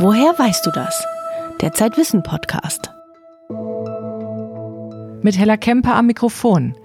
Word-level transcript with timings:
Woher 0.00 0.38
weißt 0.38 0.64
du 0.64 0.70
das? 0.70 1.04
Der 1.60 1.72
Zeitwissen 1.72 2.22
Podcast. 2.22 2.92
Mit 5.22 5.36
Hella 5.36 5.56
Kemper 5.56 5.96
am 5.96 6.06
Mikrofon. 6.06 6.76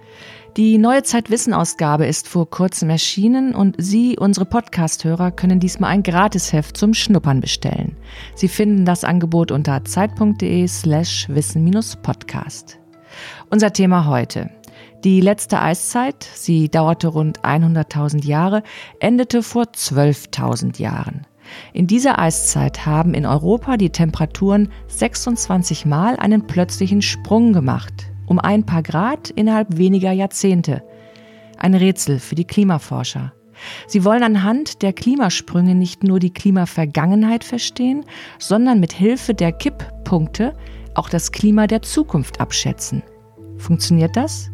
Die 0.57 0.79
neue 0.79 1.03
Zeitwissen-Ausgabe 1.03 2.07
ist 2.07 2.27
vor 2.27 2.49
kurzem 2.49 2.89
erschienen 2.89 3.53
und 3.53 3.75
Sie, 3.77 4.17
unsere 4.17 4.47
Podcast-Hörer, 4.47 5.29
können 5.29 5.59
diesmal 5.59 5.91
ein 5.91 6.01
Gratisheft 6.01 6.75
zum 6.75 6.95
Schnuppern 6.95 7.39
bestellen. 7.39 7.97
Sie 8.33 8.47
finden 8.47 8.83
das 8.83 9.03
Angebot 9.03 9.51
unter 9.51 9.85
zeit.de 9.85 10.67
slash 10.67 11.29
wissen-podcast. 11.29 12.79
Unser 13.51 13.73
Thema 13.73 14.07
heute. 14.07 14.49
Die 15.03 15.21
letzte 15.21 15.61
Eiszeit, 15.61 16.23
sie 16.33 16.67
dauerte 16.67 17.09
rund 17.09 17.41
100.000 17.41 18.25
Jahre, 18.25 18.63
endete 18.99 19.43
vor 19.43 19.65
12.000 19.65 20.81
Jahren. 20.81 21.27
In 21.73 21.87
dieser 21.87 22.19
Eiszeit 22.19 22.85
haben 22.85 23.13
in 23.13 23.25
Europa 23.25 23.77
die 23.77 23.89
Temperaturen 23.89 24.69
26 24.87 25.85
Mal 25.85 26.15
einen 26.17 26.47
plötzlichen 26.47 27.01
Sprung 27.01 27.53
gemacht, 27.53 28.11
um 28.25 28.39
ein 28.39 28.65
paar 28.65 28.83
Grad 28.83 29.29
innerhalb 29.29 29.77
weniger 29.77 30.11
Jahrzehnte. 30.11 30.83
Ein 31.57 31.75
Rätsel 31.75 32.19
für 32.19 32.35
die 32.35 32.45
Klimaforscher. 32.45 33.33
Sie 33.87 34.03
wollen 34.03 34.23
anhand 34.23 34.81
der 34.81 34.93
Klimasprünge 34.93 35.75
nicht 35.75 36.03
nur 36.03 36.19
die 36.19 36.33
Klimavergangenheit 36.33 37.43
verstehen, 37.43 38.05
sondern 38.39 38.79
mit 38.79 38.93
Hilfe 38.93 39.33
der 39.33 39.51
Kipppunkte 39.51 40.53
auch 40.95 41.09
das 41.09 41.31
Klima 41.31 41.67
der 41.67 41.81
Zukunft 41.81 42.39
abschätzen. 42.39 43.03
Funktioniert 43.57 44.15
das? 44.15 44.52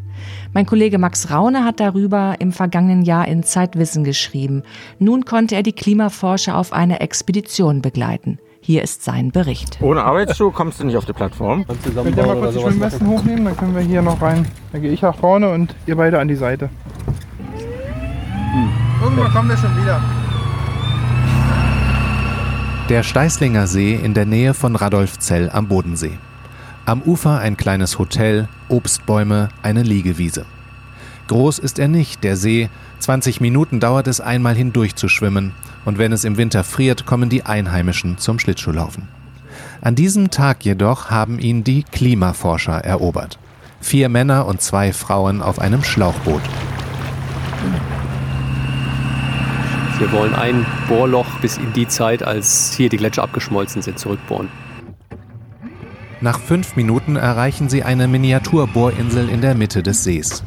Mein 0.54 0.66
Kollege 0.66 0.98
Max 0.98 1.32
Raune 1.32 1.64
hat 1.64 1.80
darüber 1.80 2.36
im 2.40 2.52
vergangenen 2.52 3.04
Jahr 3.04 3.28
in 3.28 3.44
Zeitwissen 3.44 4.04
geschrieben. 4.04 4.64
Nun 4.98 5.26
konnte 5.26 5.56
er 5.56 5.64
die 5.64 5.74
Klimaforscher 5.74 6.58
auf 6.58 6.74
einer 6.74 7.02
Expedition 7.02 7.82
begleiten. 7.82 8.40
Hier 8.62 8.84
ist 8.84 9.04
sein 9.04 9.32
Bericht. 9.32 9.80
Ohne 9.82 10.04
Arbeitsschuhe 10.04 10.52
kommst 10.52 10.80
du 10.80 10.86
nicht 10.86 10.98
auf 10.98 11.06
die 11.06 11.14
Plattform. 11.14 11.66
Könnt 11.66 12.18
ihr 12.18 12.26
mal 12.26 12.36
kurz 12.36 12.56
die 12.56 12.62
Schwimmwesten 12.62 13.08
hochnehmen, 13.08 13.46
dann 13.46 13.58
können 13.58 13.76
wir 13.76 13.82
hier 13.82 14.02
noch 14.02 14.22
rein. 14.22 14.46
Dann 14.72 14.82
gehe 14.82 14.92
ich 14.92 15.02
nach 15.02 15.16
vorne 15.16 15.50
und 15.50 15.74
ihr 15.86 15.96
beide 15.96 16.20
an 16.20 16.28
die 16.28 16.36
Seite. 16.36 16.70
Hm. 18.52 18.70
Irgendwann 19.02 19.32
kommen 19.32 19.50
wir 19.50 19.58
schon 19.58 19.76
wieder. 19.82 20.02
Der 22.90 23.04
Steißlinger 23.04 23.68
See 23.68 23.94
in 23.96 24.14
der 24.14 24.26
Nähe 24.26 24.54
von 24.54 24.76
Radolfzell 24.76 25.50
am 25.52 25.68
Bodensee. 25.68 26.18
Am 26.90 27.04
Ufer 27.04 27.38
ein 27.38 27.56
kleines 27.56 28.00
Hotel, 28.00 28.48
Obstbäume, 28.68 29.50
eine 29.62 29.84
Liegewiese. 29.84 30.48
Groß 31.28 31.60
ist 31.60 31.78
er 31.78 31.88
nicht, 31.88 32.24
der 32.24 32.36
See. 32.36 32.68
20 32.98 33.42
Minuten 33.42 33.80
dauert 33.80 34.08
es 34.08 34.20
einmal 34.20 34.56
hindurch 34.56 34.96
zu 34.96 35.08
schwimmen. 35.08 35.52
Und 35.86 36.00
wenn 36.00 36.12
es 36.12 36.24
im 36.24 36.38
Winter 36.38 36.64
friert, 36.64 37.06
kommen 37.06 37.30
die 37.30 37.46
Einheimischen 37.46 38.18
zum 38.18 38.40
Schlittschuhlaufen. 38.40 39.08
An 39.82 39.94
diesem 39.94 40.32
Tag 40.32 40.66
jedoch 40.66 41.12
haben 41.12 41.38
ihn 41.38 41.64
die 41.64 41.84
Klimaforscher 41.84 42.84
erobert. 42.84 43.38
Vier 43.80 44.10
Männer 44.10 44.48
und 44.48 44.60
zwei 44.60 44.92
Frauen 44.92 45.44
auf 45.44 45.60
einem 45.60 45.84
Schlauchboot. 45.84 46.42
Wir 50.00 50.12
wollen 50.12 50.34
ein 50.34 50.66
Bohrloch 50.88 51.38
bis 51.40 51.58
in 51.58 51.72
die 51.72 51.88
Zeit, 51.88 52.24
als 52.24 52.74
hier 52.74 52.90
die 52.90 52.98
Gletscher 52.98 53.22
abgeschmolzen 53.22 53.84
sind, 53.84 54.00
zurückbohren. 54.00 54.50
Nach 56.22 56.38
fünf 56.38 56.76
Minuten 56.76 57.16
erreichen 57.16 57.70
sie 57.70 57.84
eine 57.84 58.08
Miniaturbohrinsel 58.08 59.30
in 59.30 59.40
der 59.40 59.56
Mitte 59.56 59.82
des 59.82 60.04
Sees. 60.04 60.44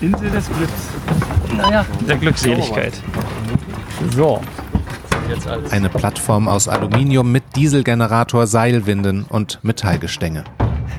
Insel 0.00 0.30
des 0.30 0.46
Glücks. 0.46 0.72
Naja, 1.56 1.84
der 2.08 2.16
Glückseligkeit. 2.16 3.02
So. 4.14 4.40
Eine 5.70 5.88
Plattform 5.88 6.46
aus 6.46 6.68
Aluminium 6.68 7.32
mit 7.32 7.42
Dieselgenerator, 7.56 8.46
Seilwinden 8.46 9.24
und 9.24 9.58
Metallgestänge. 9.62 10.44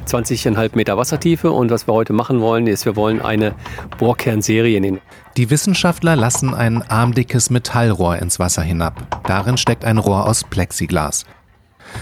20,5 0.05 0.71
Meter 0.75 0.97
Wassertiefe 0.97 1.51
und 1.51 1.71
was 1.71 1.87
wir 1.87 1.93
heute 1.93 2.13
machen 2.13 2.41
wollen, 2.41 2.67
ist, 2.67 2.85
wir 2.85 2.95
wollen 2.95 3.21
eine 3.21 3.55
Bohrkernserie 3.97 4.81
nehmen. 4.81 4.99
Die 5.37 5.49
Wissenschaftler 5.49 6.15
lassen 6.15 6.53
ein 6.53 6.81
armdickes 6.81 7.49
Metallrohr 7.49 8.17
ins 8.17 8.39
Wasser 8.39 8.61
hinab. 8.61 9.21
Darin 9.25 9.57
steckt 9.57 9.85
ein 9.85 9.97
Rohr 9.97 10.25
aus 10.25 10.43
Plexiglas. 10.43 11.25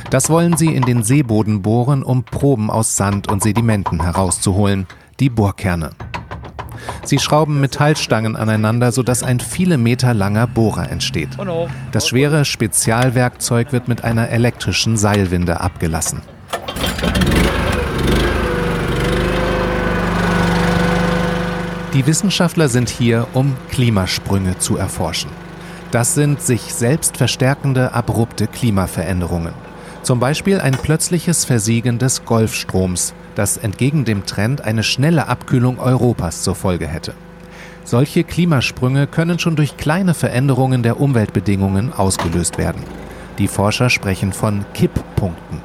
Das 0.10 0.30
wollen 0.30 0.58
sie 0.58 0.74
in 0.74 0.84
den 0.84 1.04
Seeboden 1.04 1.62
bohren, 1.62 2.04
um 2.04 2.24
Proben 2.24 2.70
aus 2.70 2.96
Sand 2.96 3.30
und 3.30 3.44
Sedimenten 3.44 4.02
herauszuholen, 4.02 4.88
die 5.20 5.30
Bohrkerne. 5.30 5.92
Sie 7.04 7.20
schrauben 7.20 7.60
Metallstangen 7.60 8.36
aneinander, 8.36 8.92
sodass 8.92 9.24
ein 9.24 9.40
viele 9.40 9.78
Meter 9.78 10.14
langer 10.14 10.48
Bohrer 10.48 10.90
entsteht. 10.90 11.30
Das 11.92 12.08
schwere 12.08 12.46
Spezialwerkzeug 12.46 13.72
wird 13.72 13.88
mit 13.88 14.04
einer 14.04 14.30
elektrischen 14.30 14.98
Seilwinde 14.98 15.62
abgelassen. 15.62 16.22
Die 21.94 22.06
Wissenschaftler 22.06 22.70
sind 22.70 22.90
hier, 22.90 23.28
um 23.34 23.56
Klimasprünge 23.72 24.60
zu 24.60 24.78
erforschen. 24.78 25.32
Das 25.92 26.14
sind 26.14 26.42
sich 26.42 26.62
selbst 26.74 27.18
verstärkende 27.18 27.94
abrupte 27.94 28.48
Klimaveränderungen. 28.48 29.54
Zum 30.08 30.22
Beispiel 30.22 30.62
ein 30.62 30.72
plötzliches 30.72 31.44
Versiegen 31.44 32.00
des 32.00 32.24
Golfstroms, 32.24 33.14
das 33.36 33.58
entgegen 33.58 34.06
dem 34.06 34.26
Trend 34.26 34.62
eine 34.62 34.82
schnelle 34.82 35.28
Abkühlung 35.28 35.80
Europas 35.80 36.44
zur 36.44 36.56
Folge 36.56 36.88
hätte. 36.88 37.14
Solche 37.84 38.24
Klimasprünge 38.24 39.08
können 39.08 39.38
schon 39.38 39.58
durch 39.58 39.76
kleine 39.76 40.14
Veränderungen 40.14 40.82
der 40.82 41.02
Umweltbedingungen 41.02 41.92
ausgelöst 41.92 42.58
werden. 42.58 42.84
Die 43.38 43.50
Forscher 43.50 43.90
sprechen 43.90 44.32
von 44.32 44.64
Kipppunkten. 44.74 45.60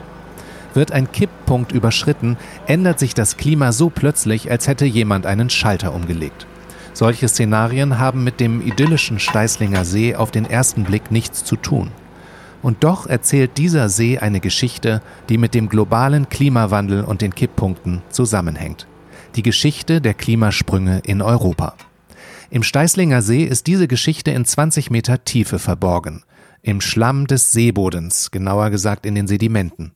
Wird 0.74 0.90
ein 0.90 1.12
Kipppunkt 1.12 1.70
überschritten, 1.70 2.36
ändert 2.66 2.98
sich 2.98 3.14
das 3.14 3.36
Klima 3.36 3.70
so 3.70 3.90
plötzlich, 3.90 4.50
als 4.50 4.66
hätte 4.66 4.86
jemand 4.86 5.24
einen 5.24 5.50
Schalter 5.50 5.94
umgelegt. 5.94 6.48
Solche 6.94 7.28
Szenarien 7.28 8.00
haben 8.00 8.24
mit 8.24 8.40
dem 8.40 8.60
idyllischen 8.60 9.20
Steißlinger 9.20 9.84
See 9.84 10.16
auf 10.16 10.32
den 10.32 10.46
ersten 10.46 10.82
Blick 10.82 11.12
nichts 11.12 11.44
zu 11.44 11.54
tun. 11.54 11.92
Und 12.62 12.84
doch 12.84 13.06
erzählt 13.06 13.58
dieser 13.58 13.88
See 13.88 14.18
eine 14.18 14.40
Geschichte, 14.40 15.02
die 15.28 15.36
mit 15.36 15.54
dem 15.54 15.68
globalen 15.68 16.28
Klimawandel 16.28 17.04
und 17.04 17.20
den 17.20 17.34
Kipppunkten 17.34 18.02
zusammenhängt. 18.08 18.86
Die 19.34 19.42
Geschichte 19.42 20.00
der 20.00 20.14
Klimasprünge 20.14 21.00
in 21.04 21.22
Europa. 21.22 21.74
Im 22.50 22.62
Steißlinger 22.62 23.22
See 23.22 23.44
ist 23.44 23.66
diese 23.66 23.88
Geschichte 23.88 24.30
in 24.30 24.44
20 24.44 24.90
Meter 24.90 25.24
Tiefe 25.24 25.58
verborgen. 25.58 26.22
Im 26.62 26.80
Schlamm 26.80 27.26
des 27.26 27.50
Seebodens, 27.52 28.30
genauer 28.30 28.70
gesagt 28.70 29.06
in 29.06 29.14
den 29.14 29.26
Sedimenten. 29.26 29.92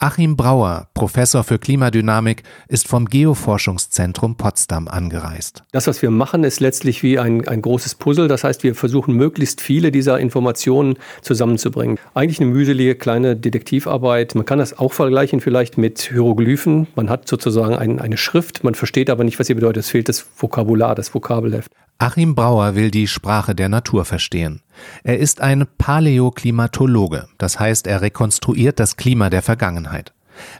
Achim 0.00 0.36
Brauer, 0.36 0.86
Professor 0.94 1.42
für 1.42 1.58
Klimadynamik, 1.58 2.44
ist 2.68 2.86
vom 2.86 3.06
Geoforschungszentrum 3.06 4.36
Potsdam 4.36 4.86
angereist. 4.86 5.64
Das, 5.72 5.88
was 5.88 6.02
wir 6.02 6.12
machen, 6.12 6.44
ist 6.44 6.60
letztlich 6.60 7.02
wie 7.02 7.18
ein, 7.18 7.48
ein 7.48 7.62
großes 7.62 7.96
Puzzle. 7.96 8.28
Das 8.28 8.44
heißt, 8.44 8.62
wir 8.62 8.76
versuchen 8.76 9.14
möglichst 9.16 9.60
viele 9.60 9.90
dieser 9.90 10.20
Informationen 10.20 10.98
zusammenzubringen. 11.20 11.98
Eigentlich 12.14 12.40
eine 12.40 12.48
mühselige 12.48 12.94
kleine 12.94 13.34
Detektivarbeit. 13.34 14.36
Man 14.36 14.44
kann 14.44 14.60
das 14.60 14.78
auch 14.78 14.92
vergleichen 14.92 15.40
vielleicht 15.40 15.78
mit 15.78 15.98
Hieroglyphen. 15.98 16.86
Man 16.94 17.10
hat 17.10 17.26
sozusagen 17.26 17.74
ein, 17.74 17.98
eine 17.98 18.18
Schrift, 18.18 18.62
man 18.62 18.76
versteht 18.76 19.10
aber 19.10 19.24
nicht, 19.24 19.40
was 19.40 19.48
sie 19.48 19.54
bedeutet. 19.54 19.82
Es 19.82 19.90
fehlt 19.90 20.08
das 20.08 20.24
Vokabular, 20.36 20.94
das 20.94 21.12
Vokabelheft. 21.12 21.72
Achim 21.98 22.36
Brauer 22.36 22.76
will 22.76 22.92
die 22.92 23.08
Sprache 23.08 23.56
der 23.56 23.68
Natur 23.68 24.04
verstehen. 24.04 24.60
Er 25.04 25.18
ist 25.18 25.40
ein 25.40 25.66
Paläoklimatologe, 25.78 27.28
das 27.38 27.58
heißt, 27.58 27.86
er 27.86 28.02
rekonstruiert 28.02 28.80
das 28.80 28.96
Klima 28.96 29.30
der 29.30 29.42
Vergangenheit. 29.42 30.12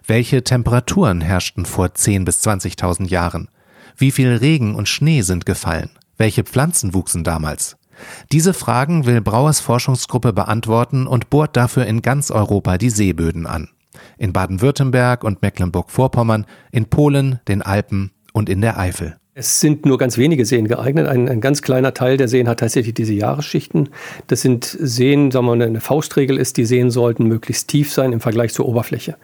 Welche 0.06 0.42
Temperaturen 0.42 1.20
herrschten 1.20 1.64
vor 1.64 1.94
10 1.94 2.24
bis 2.24 2.46
20.000 2.46 3.08
Jahren? 3.08 3.48
Wie 3.96 4.10
viel 4.10 4.34
Regen 4.34 4.74
und 4.74 4.88
Schnee 4.88 5.22
sind 5.22 5.46
gefallen? 5.46 5.90
Welche 6.16 6.44
Pflanzen 6.44 6.94
wuchsen 6.94 7.24
damals? 7.24 7.76
Diese 8.32 8.54
Fragen 8.54 9.06
will 9.06 9.20
Brauers 9.20 9.60
Forschungsgruppe 9.60 10.32
beantworten 10.32 11.06
und 11.06 11.30
bohrt 11.30 11.56
dafür 11.56 11.86
in 11.86 12.02
ganz 12.02 12.30
Europa 12.30 12.78
die 12.78 12.90
Seeböden 12.90 13.46
an. 13.46 13.70
In 14.16 14.32
Baden-Württemberg 14.32 15.24
und 15.24 15.42
Mecklenburg-Vorpommern, 15.42 16.46
in 16.70 16.86
Polen, 16.86 17.40
den 17.48 17.62
Alpen 17.62 18.12
und 18.32 18.48
in 18.48 18.60
der 18.60 18.78
Eifel. 18.78 19.16
Es 19.38 19.60
sind 19.60 19.86
nur 19.86 19.98
ganz 19.98 20.18
wenige 20.18 20.44
Seen 20.44 20.66
geeignet. 20.66 21.06
Ein, 21.06 21.28
ein, 21.28 21.40
ganz 21.40 21.62
kleiner 21.62 21.94
Teil 21.94 22.16
der 22.16 22.26
Seen 22.26 22.48
hat 22.48 22.58
tatsächlich 22.58 22.94
diese 22.94 23.12
Jahresschichten. 23.12 23.90
Das 24.26 24.40
sind 24.40 24.64
Seen, 24.64 25.30
sagen 25.30 25.46
wir 25.46 25.54
mal, 25.54 25.64
eine 25.64 25.80
Faustregel 25.80 26.36
ist, 26.36 26.56
die 26.56 26.64
Seen 26.64 26.90
sollten 26.90 27.28
möglichst 27.28 27.68
tief 27.68 27.92
sein 27.92 28.12
im 28.12 28.18
Vergleich 28.18 28.52
zur 28.52 28.66
Oberfläche. 28.66 29.14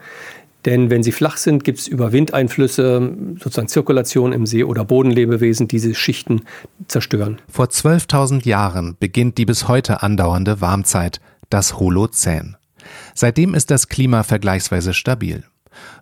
Denn 0.63 0.89
wenn 0.89 1.03
sie 1.03 1.11
flach 1.11 1.35
sind, 1.35 1.65
gibt 1.65 1.79
es 1.79 1.89
über 1.89 2.13
Windeinflüsse, 2.13 3.11
sozusagen 3.41 3.67
Zirkulation 3.67 4.31
im 4.31 4.45
See 4.45 4.63
oder 4.63 4.85
Bodenlebewesen, 4.85 5.67
die 5.67 5.75
diese 5.75 5.93
Schichten 5.95 6.43
zerstören. 6.87 7.41
Vor 7.51 7.65
12.000 7.65 8.47
Jahren 8.47 8.95
beginnt 8.97 9.37
die 9.37 9.45
bis 9.45 9.67
heute 9.67 10.01
andauernde 10.01 10.61
Warmzeit, 10.61 11.19
das 11.49 11.77
Holozän. 11.77 12.55
Seitdem 13.15 13.53
ist 13.53 13.69
das 13.69 13.89
Klima 13.89 14.23
vergleichsweise 14.23 14.93
stabil. 14.93 15.43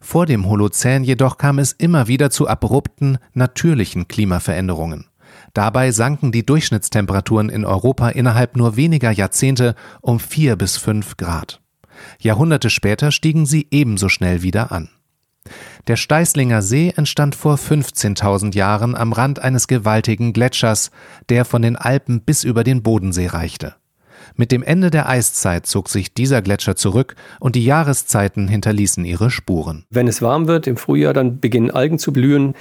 Vor 0.02 0.26
dem 0.26 0.48
Holozän 0.48 1.04
jedoch 1.04 1.38
kam 1.38 1.60
es 1.60 1.72
immer 1.72 2.08
wieder 2.08 2.30
zu 2.30 2.48
abrupten, 2.48 3.18
natürlichen 3.34 4.08
Klimaveränderungen. 4.08 5.06
Dabei 5.54 5.92
sanken 5.92 6.32
die 6.32 6.46
Durchschnittstemperaturen 6.46 7.50
in 7.50 7.66
Europa 7.66 8.10
innerhalb 8.10 8.56
nur 8.56 8.76
weniger 8.76 9.12
Jahrzehnte 9.12 9.76
um 10.02 10.20
vier 10.20 10.56
bis 10.56 10.78
fünf 10.78 11.18
Grad. 11.18 11.62
Jahrhunderte 12.20 12.70
später 12.70 13.12
stiegen 13.12 13.46
sie 13.46 13.68
ebenso 13.72 14.10
schnell 14.10 14.42
wieder 14.42 14.72
an. 14.72 14.90
Der 15.88 15.98
Steißlinger 15.98 16.62
See 16.62 16.94
entstand 16.96 17.36
vor 17.36 17.56
15.000 17.56 18.56
Jahren 18.56 18.96
am 18.96 19.12
Rand 19.12 19.40
eines 19.40 19.68
gewaltigen 19.68 20.32
Gletschers, 20.32 20.92
der 21.30 21.44
von 21.44 21.62
den 21.62 21.76
Alpen 21.76 22.22
bis 22.22 22.44
über 22.44 22.64
den 22.64 22.82
Bodensee 22.82 23.28
reichte. 23.28 23.76
Mit 24.36 24.52
dem 24.52 24.64
Ende 24.64 24.90
der 24.90 25.08
Eiszeit 25.08 25.68
zog 25.68 25.90
sich 25.90 26.14
dieser 26.14 26.42
Gletscher 26.42 26.76
zurück 26.76 27.16
und 27.40 27.56
die 27.56 27.66
Jahreszeiten 27.66 28.48
hinterließen 28.48 29.06
ihre 29.06 29.30
Spuren. 29.30 29.86
Wenn 29.90 30.08
es 30.08 30.22
warm 30.22 30.48
wird 30.48 30.66
im 30.68 30.78
Frühjahr, 30.78 31.14
dann 31.14 31.40
beginnen 31.40 31.72
Algen 31.72 32.00
zu 32.00 32.12
blühen. 32.12 32.56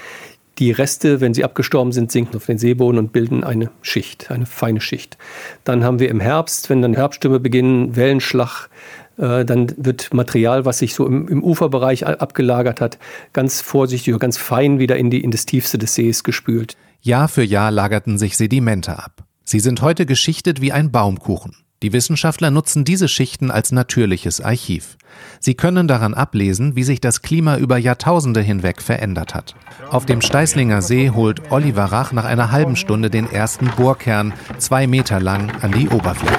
Die 0.58 0.70
Reste, 0.70 1.22
wenn 1.22 1.32
sie 1.32 1.44
abgestorben 1.44 1.92
sind, 1.92 2.12
sinken 2.12 2.36
auf 2.36 2.44
den 2.44 2.58
Seeboden 2.58 2.98
und 2.98 3.12
bilden 3.12 3.42
eine 3.42 3.70
Schicht, 3.80 4.30
eine 4.30 4.44
feine 4.44 4.82
Schicht. 4.82 5.16
Dann 5.64 5.82
haben 5.82 5.98
wir 5.98 6.10
im 6.10 6.20
Herbst, 6.20 6.68
wenn 6.68 6.82
dann 6.82 6.92
Herbststürme 6.92 7.40
beginnen, 7.40 7.96
Wellenschlag, 7.96 8.68
äh, 9.16 9.46
dann 9.46 9.72
wird 9.78 10.12
Material, 10.12 10.66
was 10.66 10.78
sich 10.78 10.94
so 10.94 11.06
im, 11.06 11.26
im, 11.28 11.42
Uferbereich 11.42 12.06
abgelagert 12.06 12.82
hat, 12.82 12.98
ganz 13.32 13.62
vorsichtig 13.62 14.12
oder 14.12 14.20
ganz 14.20 14.36
fein 14.36 14.78
wieder 14.78 14.96
in, 14.96 15.08
die, 15.08 15.22
in 15.22 15.30
das 15.30 15.46
Tiefste 15.46 15.78
des 15.78 15.94
Sees 15.94 16.22
gespült. 16.22 16.76
Jahr 17.00 17.28
für 17.28 17.42
Jahr 17.42 17.70
lagerten 17.70 18.18
sich 18.18 18.36
Sedimente 18.36 18.98
ab. 18.98 19.21
Sie 19.44 19.60
sind 19.60 19.82
heute 19.82 20.06
geschichtet 20.06 20.60
wie 20.60 20.72
ein 20.72 20.90
Baumkuchen. 20.92 21.56
Die 21.82 21.92
Wissenschaftler 21.92 22.52
nutzen 22.52 22.84
diese 22.84 23.08
Schichten 23.08 23.50
als 23.50 23.72
natürliches 23.72 24.40
Archiv. 24.40 24.96
Sie 25.40 25.54
können 25.54 25.88
daran 25.88 26.14
ablesen, 26.14 26.76
wie 26.76 26.84
sich 26.84 27.00
das 27.00 27.22
Klima 27.22 27.56
über 27.56 27.76
Jahrtausende 27.76 28.40
hinweg 28.40 28.80
verändert 28.80 29.34
hat. 29.34 29.56
Auf 29.90 30.06
dem 30.06 30.20
Steißlinger 30.20 30.80
See 30.80 31.10
holt 31.10 31.50
Oliver 31.50 31.86
Rach 31.86 32.12
nach 32.12 32.24
einer 32.24 32.52
halben 32.52 32.76
Stunde 32.76 33.10
den 33.10 33.28
ersten 33.30 33.66
Bohrkern, 33.76 34.32
zwei 34.58 34.86
Meter 34.86 35.18
lang, 35.18 35.50
an 35.60 35.72
die 35.72 35.88
Oberfläche. 35.88 36.38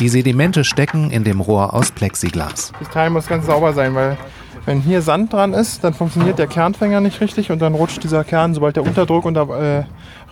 Die 0.00 0.08
Sedimente 0.08 0.64
stecken 0.64 1.12
in 1.12 1.22
dem 1.22 1.40
Rohr 1.40 1.72
aus 1.72 1.92
Plexiglas. 1.92 2.72
Das 2.80 2.90
Teil 2.90 3.10
muss 3.10 3.28
ganz 3.28 3.46
sauber 3.46 3.74
sein, 3.74 3.94
weil 3.94 4.18
wenn 4.66 4.80
hier 4.80 5.02
Sand 5.02 5.32
dran 5.32 5.52
ist, 5.52 5.84
dann 5.84 5.92
funktioniert 5.92 6.38
der 6.38 6.46
Kernfänger 6.46 7.00
nicht 7.00 7.20
richtig 7.20 7.50
und 7.50 7.60
dann 7.60 7.74
rutscht 7.74 8.02
dieser 8.02 8.24
Kern, 8.24 8.54
sobald 8.54 8.76
der 8.76 8.82
Unterdruck 8.82 9.24
unter, 9.26 9.80
äh, 9.80 9.84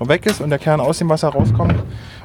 weg 0.08 0.26
ist 0.26 0.40
und 0.40 0.50
der 0.50 0.58
Kern 0.58 0.81
aus 0.81 0.99
dem 0.99 1.08
Wasser 1.08 1.28
rauskommt, 1.28 1.75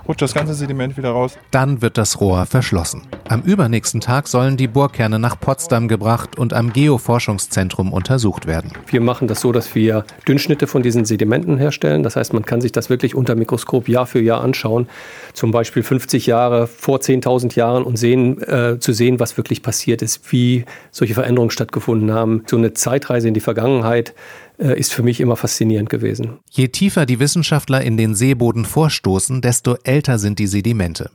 rutscht 0.07 0.21
das 0.21 0.33
ganze 0.33 0.53
Sediment 0.53 0.97
wieder 0.97 1.09
raus. 1.09 1.38
Dann 1.51 1.81
wird 1.81 1.97
das 1.97 2.19
Rohr 2.21 2.45
verschlossen. 2.45 3.03
Am 3.27 3.41
übernächsten 3.41 4.00
Tag 4.00 4.27
sollen 4.27 4.56
die 4.56 4.68
Bohrkerne 4.68 5.19
nach 5.19 5.39
Potsdam 5.39 5.88
gebracht 5.88 6.38
und 6.38 6.53
am 6.53 6.71
Geoforschungszentrum 6.71 7.91
untersucht 7.91 8.47
werden. 8.47 8.71
Wir 8.88 9.01
machen 9.01 9.27
das 9.27 9.41
so, 9.41 9.51
dass 9.51 9.75
wir 9.75 10.06
Dünnschnitte 10.27 10.68
von 10.68 10.81
diesen 10.81 11.06
Sedimenten 11.06 11.57
herstellen. 11.57 12.03
Das 12.03 12.15
heißt, 12.15 12.33
man 12.33 12.45
kann 12.45 12.62
sich 12.62 12.71
das 12.71 12.89
wirklich 12.89 13.15
unter 13.15 13.35
Mikroskop 13.35 13.89
Jahr 13.89 14.06
für 14.06 14.21
Jahr 14.21 14.41
anschauen. 14.41 14.88
Zum 15.33 15.51
Beispiel 15.51 15.83
50 15.83 16.25
Jahre 16.25 16.68
vor 16.68 17.00
10.000 17.00 17.56
Jahren 17.56 17.83
und 17.83 17.97
sehen, 17.97 18.41
äh, 18.44 18.79
zu 18.79 18.94
sehen, 18.94 19.19
was 19.19 19.38
wirklich 19.38 19.62
passiert 19.62 20.01
ist, 20.01 20.31
wie 20.31 20.65
solche 20.91 21.13
Veränderungen 21.13 21.51
stattgefunden 21.51 22.13
haben. 22.13 22.44
So 22.47 22.57
eine 22.57 22.74
Zeitreise 22.74 23.27
in 23.27 23.33
die 23.33 23.41
Vergangenheit 23.41 24.13
ist 24.57 24.94
für 24.94 25.04
mich 25.04 25.19
immer 25.19 25.36
faszinierend 25.36 25.89
gewesen. 25.89 26.39
Je 26.50 26.69
tiefer 26.69 27.06
die 27.06 27.19
Wissenschaftler 27.19 27.81
in 27.81 27.98
den 27.98 28.15
Seeboden 28.15 28.65
vorstoßen, 28.65 29.42
desto 29.42 29.75
älter 29.83 30.18
sind 30.18 30.39
die 30.39 30.48
Sedimente. 30.48 31.12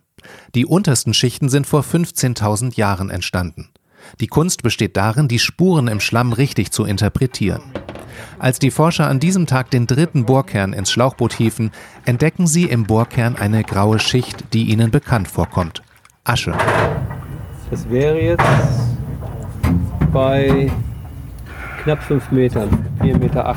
Die 0.54 0.66
untersten 0.66 1.14
Schichten 1.14 1.48
sind 1.48 1.66
vor 1.66 1.82
15.000 1.82 2.76
Jahren 2.76 3.10
entstanden. 3.10 3.70
Die 4.20 4.26
Kunst 4.26 4.62
besteht 4.62 4.96
darin, 4.96 5.28
die 5.28 5.38
Spuren 5.38 5.88
im 5.88 6.00
Schlamm 6.00 6.32
richtig 6.32 6.70
zu 6.70 6.84
interpretieren. 6.84 7.62
Als 8.38 8.58
die 8.58 8.70
Forscher 8.70 9.08
an 9.08 9.20
diesem 9.20 9.46
Tag 9.46 9.70
den 9.70 9.86
dritten 9.86 10.26
Bohrkern 10.26 10.72
ins 10.72 10.90
Schlauchboot 10.90 11.32
hieven, 11.32 11.70
entdecken 12.04 12.46
sie 12.46 12.64
im 12.64 12.84
Bohrkern 12.84 13.36
eine 13.36 13.64
graue 13.64 13.98
Schicht, 13.98 14.52
die 14.52 14.64
ihnen 14.64 14.90
bekannt 14.90 15.28
vorkommt. 15.28 15.82
Asche. 16.24 16.54
Das 17.70 17.88
wäre 17.88 18.20
jetzt 18.20 18.44
bei 20.12 20.70
knapp 21.82 22.02
fünf 22.02 22.30
Metern, 22.30 22.68
4,80 23.00 23.18
Meter. 23.18 23.56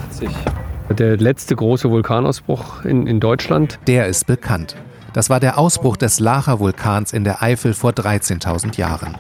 Der 0.97 1.17
letzte 1.17 1.55
große 1.55 1.91
Vulkanausbruch 1.91 2.83
in, 2.83 3.05
in 3.05 3.19
Deutschland. 3.19 3.77
Der 3.85 4.07
ist 4.07 4.25
bekannt. 4.25 4.75
Das 5.13 5.29
war 5.29 5.39
der 5.39 5.59
Ausbruch 5.59 5.95
des 5.95 6.19
Lacher-Vulkans 6.19 7.13
in 7.13 7.23
der 7.23 7.43
Eifel 7.43 7.73
vor 7.73 7.91
13.000 7.91 8.77
Jahren. 8.77 9.15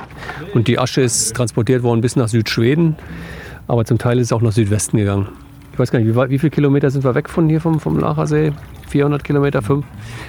Und 0.53 0.67
die 0.67 0.79
Asche 0.79 1.01
ist 1.01 1.35
transportiert 1.35 1.83
worden 1.83 2.01
bis 2.01 2.15
nach 2.15 2.27
Südschweden, 2.27 2.95
aber 3.67 3.85
zum 3.85 3.99
Teil 3.99 4.19
ist 4.19 4.27
es 4.27 4.33
auch 4.33 4.41
nach 4.41 4.51
Südwesten 4.51 4.97
gegangen. 4.97 5.27
Ich 5.71 5.79
weiß 5.79 5.91
gar 5.91 5.99
nicht, 5.99 6.07
wie, 6.07 6.29
wie 6.29 6.39
viele 6.39 6.49
Kilometer 6.49 6.89
sind 6.89 7.03
wir 7.03 7.13
weg 7.13 7.29
von 7.29 7.47
hier 7.47 7.61
vom, 7.61 7.79
vom 7.79 7.99
Lachersee? 7.99 8.53
400 8.87 9.23
Kilometer, 9.23 9.61
5? 9.61 9.85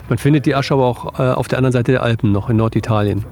Man 0.09 0.19
findet 0.19 0.45
die 0.45 0.55
Asche 0.55 0.75
aber 0.75 0.85
auch 0.85 1.19
äh, 1.19 1.23
auf 1.23 1.49
der 1.49 1.59
anderen 1.59 1.73
Seite 1.73 1.93
der 1.93 2.03
Alpen 2.03 2.31
noch 2.31 2.51
in 2.51 2.57
Norditalien. 2.57 3.25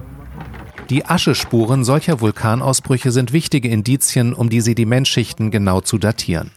Die 0.90 1.06
Aschespuren 1.06 1.82
solcher 1.82 2.20
Vulkanausbrüche 2.20 3.10
sind 3.10 3.32
wichtige 3.32 3.68
Indizien, 3.70 4.34
um 4.34 4.50
die 4.50 4.60
Sedimentschichten 4.60 5.50
genau 5.50 5.80
zu 5.80 5.96
datieren. 5.96 6.50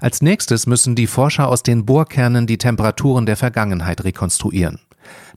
Als 0.00 0.22
nächstes 0.22 0.66
müssen 0.66 0.94
die 0.94 1.06
Forscher 1.06 1.46
aus 1.46 1.62
den 1.62 1.84
Bohrkernen 1.84 2.46
die 2.46 2.56
Temperaturen 2.56 3.26
der 3.26 3.36
Vergangenheit 3.36 4.02
rekonstruieren. 4.02 4.80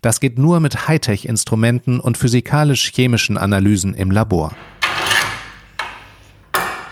Das 0.01 0.21
geht 0.21 0.39
nur 0.39 0.61
mit 0.61 0.87
Hightech-Instrumenten 0.87 1.99
und 1.99 2.17
physikalisch-chemischen 2.17 3.37
Analysen 3.37 3.93
im 3.93 4.09
Labor. 4.09 4.53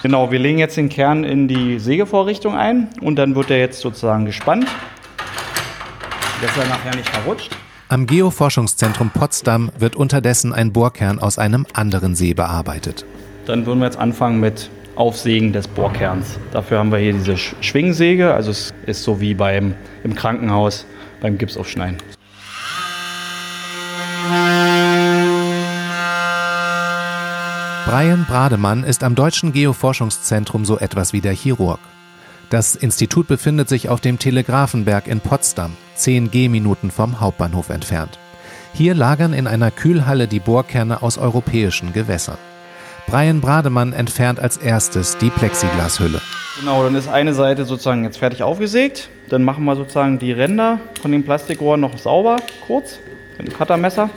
Genau, 0.01 0.31
wir 0.31 0.39
legen 0.39 0.57
jetzt 0.57 0.75
den 0.75 0.89
Kern 0.89 1.24
in 1.24 1.48
die 1.48 1.80
Sägevorrichtung 1.80 2.57
ein 2.57 2.89
und 3.00 3.16
dann 3.16 3.36
wird 3.36 3.51
er 3.51 3.60
jetzt 3.60 3.80
sozusagen 3.80 4.25
gespannt, 4.25 4.68
dass 6.42 6.57
er 6.57 6.68
nachher 6.68 6.94
nicht 6.94 7.07
verrutscht. 7.07 7.56
Am 7.92 8.08
Geoforschungszentrum 8.08 9.10
Potsdam 9.10 9.70
wird 9.78 9.98
unterdessen 9.98 10.54
ein 10.54 10.72
Bohrkern 10.72 11.20
aus 11.20 11.38
einem 11.38 11.68
anderen 11.74 12.16
See 12.16 12.34
bearbeitet. 12.34 13.06
Dann 13.46 13.66
würden 13.66 13.80
wir 13.80 13.86
jetzt 13.88 13.98
anfangen 13.98 14.40
mit 14.40 14.70
Aufsägen 14.96 15.52
des 15.52 15.68
Bohrkerns. 15.68 16.40
Dafür 16.54 16.80
haben 16.80 16.94
wir 16.94 17.00
hier 17.00 17.12
diese 17.12 17.36
Schwingsäge, 17.36 18.34
also 18.34 18.52
es 18.52 18.74
ist 18.86 19.04
so 19.04 19.20
wie 19.20 19.34
beim, 19.34 19.76
im 20.06 20.16
Krankenhaus 20.16 20.86
beim 21.20 21.38
Gipsaufschneiden. 21.38 21.98
Brian 27.86 28.26
Brademann 28.26 28.86
ist 28.86 29.04
am 29.04 29.16
Deutschen 29.16 29.52
Geoforschungszentrum 29.52 30.64
so 30.64 30.80
etwas 30.80 31.12
wie 31.12 31.20
der 31.20 31.34
Chirurg. 31.34 31.82
Das 32.51 32.75
Institut 32.75 33.27
befindet 33.27 33.69
sich 33.69 33.88
auf 33.88 34.01
dem 34.01 34.19
Telegrafenberg 34.19 35.07
in 35.07 35.21
Potsdam, 35.21 35.77
10 35.95 36.31
Gehminuten 36.31 36.92
vom 36.92 37.21
Hauptbahnhof 37.21 37.69
entfernt. 37.69 38.19
Hier 38.74 38.94
lagern 38.94 39.31
in 39.31 39.48
einer 39.48 39.71
Kühlhalle 39.71 40.28
die 40.28 40.42
Bohrkerne 40.42 41.02
aus 41.02 41.18
europäischen 41.18 41.94
Gewässern. 41.94 42.37
Brian 43.07 43.40
Brademann 43.40 43.94
entfernt 43.94 44.42
als 44.42 44.57
erstes 44.57 45.18
die 45.18 45.30
Plexiglashülle. 45.30 46.19
Genau, 46.59 46.83
dann 46.83 46.94
ist 46.95 47.07
eine 47.07 47.33
Seite 47.33 47.64
sozusagen 47.64 48.04
jetzt 48.04 48.18
fertig 48.18 48.44
aufgesägt. 48.44 49.07
Dann 49.30 49.44
machen 49.44 49.64
wir 49.64 49.78
sozusagen 49.78 50.19
die 50.19 50.33
Ränder 50.33 50.81
von 51.02 51.14
dem 51.14 51.23
Plastikrohr 51.23 51.78
noch 51.78 51.97
sauber, 51.97 52.35
kurz, 52.68 52.99
mit 53.37 53.47
dem 53.47 53.54
Cuttermesser, 53.57 54.09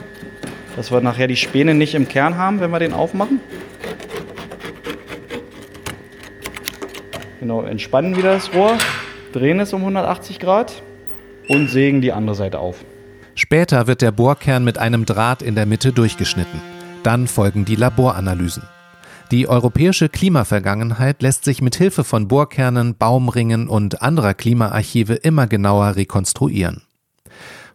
dass 0.75 0.91
wir 0.91 0.99
nachher 0.99 1.29
die 1.29 1.37
Späne 1.37 1.73
nicht 1.73 1.95
im 1.95 2.09
Kern 2.09 2.35
haben, 2.35 2.59
wenn 2.59 2.71
wir 2.71 2.79
den 2.79 2.91
aufmachen. 2.91 3.39
Genau, 7.45 7.61
entspannen 7.61 8.17
wieder 8.17 8.33
das 8.33 8.51
Rohr, 8.55 8.75
drehen 9.31 9.59
es 9.59 9.71
um 9.71 9.81
180 9.81 10.39
Grad 10.39 10.81
und 11.47 11.69
sägen 11.69 12.01
die 12.01 12.11
andere 12.11 12.35
Seite 12.35 12.57
auf. 12.57 12.83
Später 13.35 13.85
wird 13.85 14.01
der 14.01 14.11
Bohrkern 14.11 14.63
mit 14.63 14.79
einem 14.79 15.05
Draht 15.05 15.43
in 15.43 15.53
der 15.53 15.67
Mitte 15.67 15.93
durchgeschnitten. 15.93 16.59
Dann 17.03 17.27
folgen 17.27 17.63
die 17.63 17.75
Laboranalysen. 17.75 18.63
Die 19.29 19.47
europäische 19.47 20.09
Klimavergangenheit 20.09 21.21
lässt 21.21 21.45
sich 21.45 21.61
mit 21.61 21.75
Hilfe 21.75 22.03
von 22.03 22.27
Bohrkernen, 22.27 22.95
Baumringen 22.97 23.67
und 23.67 24.01
anderer 24.01 24.33
Klimaarchive 24.33 25.13
immer 25.13 25.45
genauer 25.45 25.97
rekonstruieren. 25.97 26.81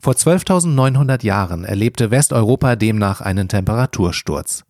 Vor 0.01 0.15
12.900 0.15 1.25
Jahren 1.25 1.63
erlebte 1.63 2.11
Westeuropa 2.11 2.75
demnach 2.75 3.21
einen 3.21 3.47
Temperatursturz. 3.47 4.65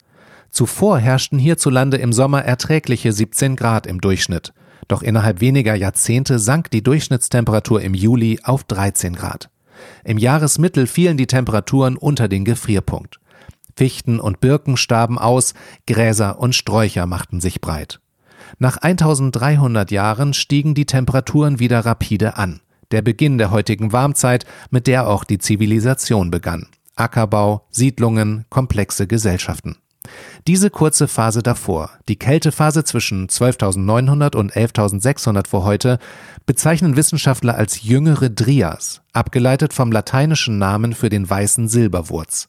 Zuvor 0.50 0.98
herrschten 0.98 1.38
hierzulande 1.38 1.96
im 1.96 2.12
Sommer 2.12 2.44
erträgliche 2.44 3.14
17 3.14 3.56
Grad 3.56 3.86
im 3.86 4.02
Durchschnitt. 4.02 4.52
Doch 4.88 5.02
innerhalb 5.02 5.40
weniger 5.40 5.74
Jahrzehnte 5.74 6.38
sank 6.38 6.70
die 6.70 6.82
Durchschnittstemperatur 6.82 7.80
im 7.82 7.94
Juli 7.94 8.40
auf 8.42 8.64
13 8.64 9.14
Grad. 9.14 9.50
Im 10.04 10.18
Jahresmittel 10.18 10.86
fielen 10.86 11.16
die 11.16 11.26
Temperaturen 11.26 11.96
unter 11.96 12.28
den 12.28 12.44
Gefrierpunkt. 12.44 13.20
Fichten 13.76 14.20
und 14.20 14.40
Birken 14.40 14.76
starben 14.76 15.18
aus, 15.18 15.54
Gräser 15.86 16.38
und 16.38 16.54
Sträucher 16.54 17.06
machten 17.06 17.40
sich 17.40 17.60
breit. 17.60 18.00
Nach 18.58 18.76
1300 18.76 19.90
Jahren 19.90 20.34
stiegen 20.34 20.74
die 20.74 20.86
Temperaturen 20.86 21.58
wieder 21.58 21.80
rapide 21.80 22.36
an. 22.36 22.60
Der 22.90 23.02
Beginn 23.02 23.38
der 23.38 23.50
heutigen 23.50 23.92
Warmzeit, 23.92 24.44
mit 24.70 24.86
der 24.86 25.06
auch 25.06 25.24
die 25.24 25.38
Zivilisation 25.38 26.30
begann. 26.30 26.66
Ackerbau, 26.96 27.66
Siedlungen, 27.70 28.44
komplexe 28.50 29.06
Gesellschaften. 29.06 29.76
Diese 30.46 30.70
kurze 30.70 31.06
Phase 31.06 31.42
davor, 31.42 31.90
die 32.08 32.16
Kältephase 32.16 32.84
zwischen 32.84 33.28
12.900 33.28 34.36
und 34.36 34.52
11.600 34.52 35.46
vor 35.46 35.64
heute, 35.64 35.98
bezeichnen 36.46 36.96
Wissenschaftler 36.96 37.56
als 37.56 37.82
jüngere 37.82 38.30
Drias, 38.30 39.02
abgeleitet 39.12 39.72
vom 39.74 39.92
lateinischen 39.92 40.58
Namen 40.58 40.94
für 40.94 41.10
den 41.10 41.28
weißen 41.28 41.68
Silberwurz. 41.68 42.48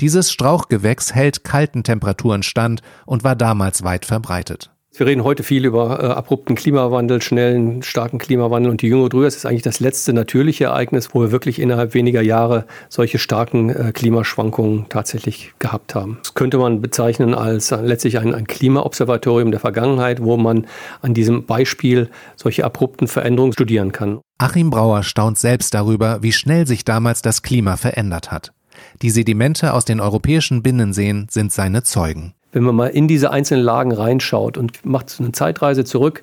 Dieses 0.00 0.30
Strauchgewächs 0.30 1.14
hält 1.14 1.44
kalten 1.44 1.82
Temperaturen 1.82 2.42
stand 2.42 2.82
und 3.06 3.24
war 3.24 3.36
damals 3.36 3.82
weit 3.82 4.04
verbreitet. 4.04 4.70
Wir 4.94 5.06
reden 5.06 5.24
heute 5.24 5.42
viel 5.42 5.64
über 5.64 6.02
äh, 6.02 6.06
abrupten 6.08 6.54
Klimawandel, 6.54 7.22
schnellen, 7.22 7.82
starken 7.82 8.18
Klimawandel 8.18 8.70
und 8.70 8.82
die 8.82 8.88
Jüngere 8.88 9.08
Drüse 9.08 9.38
ist 9.38 9.46
eigentlich 9.46 9.62
das 9.62 9.80
letzte 9.80 10.12
natürliche 10.12 10.64
Ereignis, 10.64 11.14
wo 11.14 11.22
wir 11.22 11.32
wirklich 11.32 11.58
innerhalb 11.60 11.94
weniger 11.94 12.20
Jahre 12.20 12.66
solche 12.90 13.18
starken 13.18 13.70
äh, 13.70 13.92
Klimaschwankungen 13.94 14.90
tatsächlich 14.90 15.54
gehabt 15.58 15.94
haben. 15.94 16.18
Das 16.22 16.34
könnte 16.34 16.58
man 16.58 16.82
bezeichnen 16.82 17.34
als 17.34 17.70
letztlich 17.70 18.18
ein, 18.18 18.34
ein 18.34 18.46
Klimaobservatorium 18.46 19.50
der 19.50 19.60
Vergangenheit, 19.60 20.22
wo 20.22 20.36
man 20.36 20.66
an 21.00 21.14
diesem 21.14 21.46
Beispiel 21.46 22.10
solche 22.36 22.66
abrupten 22.66 23.08
Veränderungen 23.08 23.54
studieren 23.54 23.92
kann. 23.92 24.20
Achim 24.36 24.68
Brauer 24.68 25.04
staunt 25.04 25.38
selbst 25.38 25.72
darüber, 25.72 26.22
wie 26.22 26.32
schnell 26.32 26.66
sich 26.66 26.84
damals 26.84 27.22
das 27.22 27.40
Klima 27.40 27.78
verändert 27.78 28.30
hat. 28.30 28.52
Die 29.00 29.08
Sedimente 29.10 29.72
aus 29.72 29.86
den 29.86 30.00
europäischen 30.00 30.62
Binnenseen 30.62 31.28
sind 31.30 31.50
seine 31.50 31.82
Zeugen 31.82 32.34
wenn 32.52 32.62
man 32.62 32.74
mal 32.74 32.88
in 32.88 33.08
diese 33.08 33.30
einzelnen 33.30 33.64
Lagen 33.64 33.92
reinschaut 33.92 34.58
und 34.58 34.84
macht 34.84 35.16
eine 35.18 35.32
Zeitreise 35.32 35.84
zurück 35.84 36.22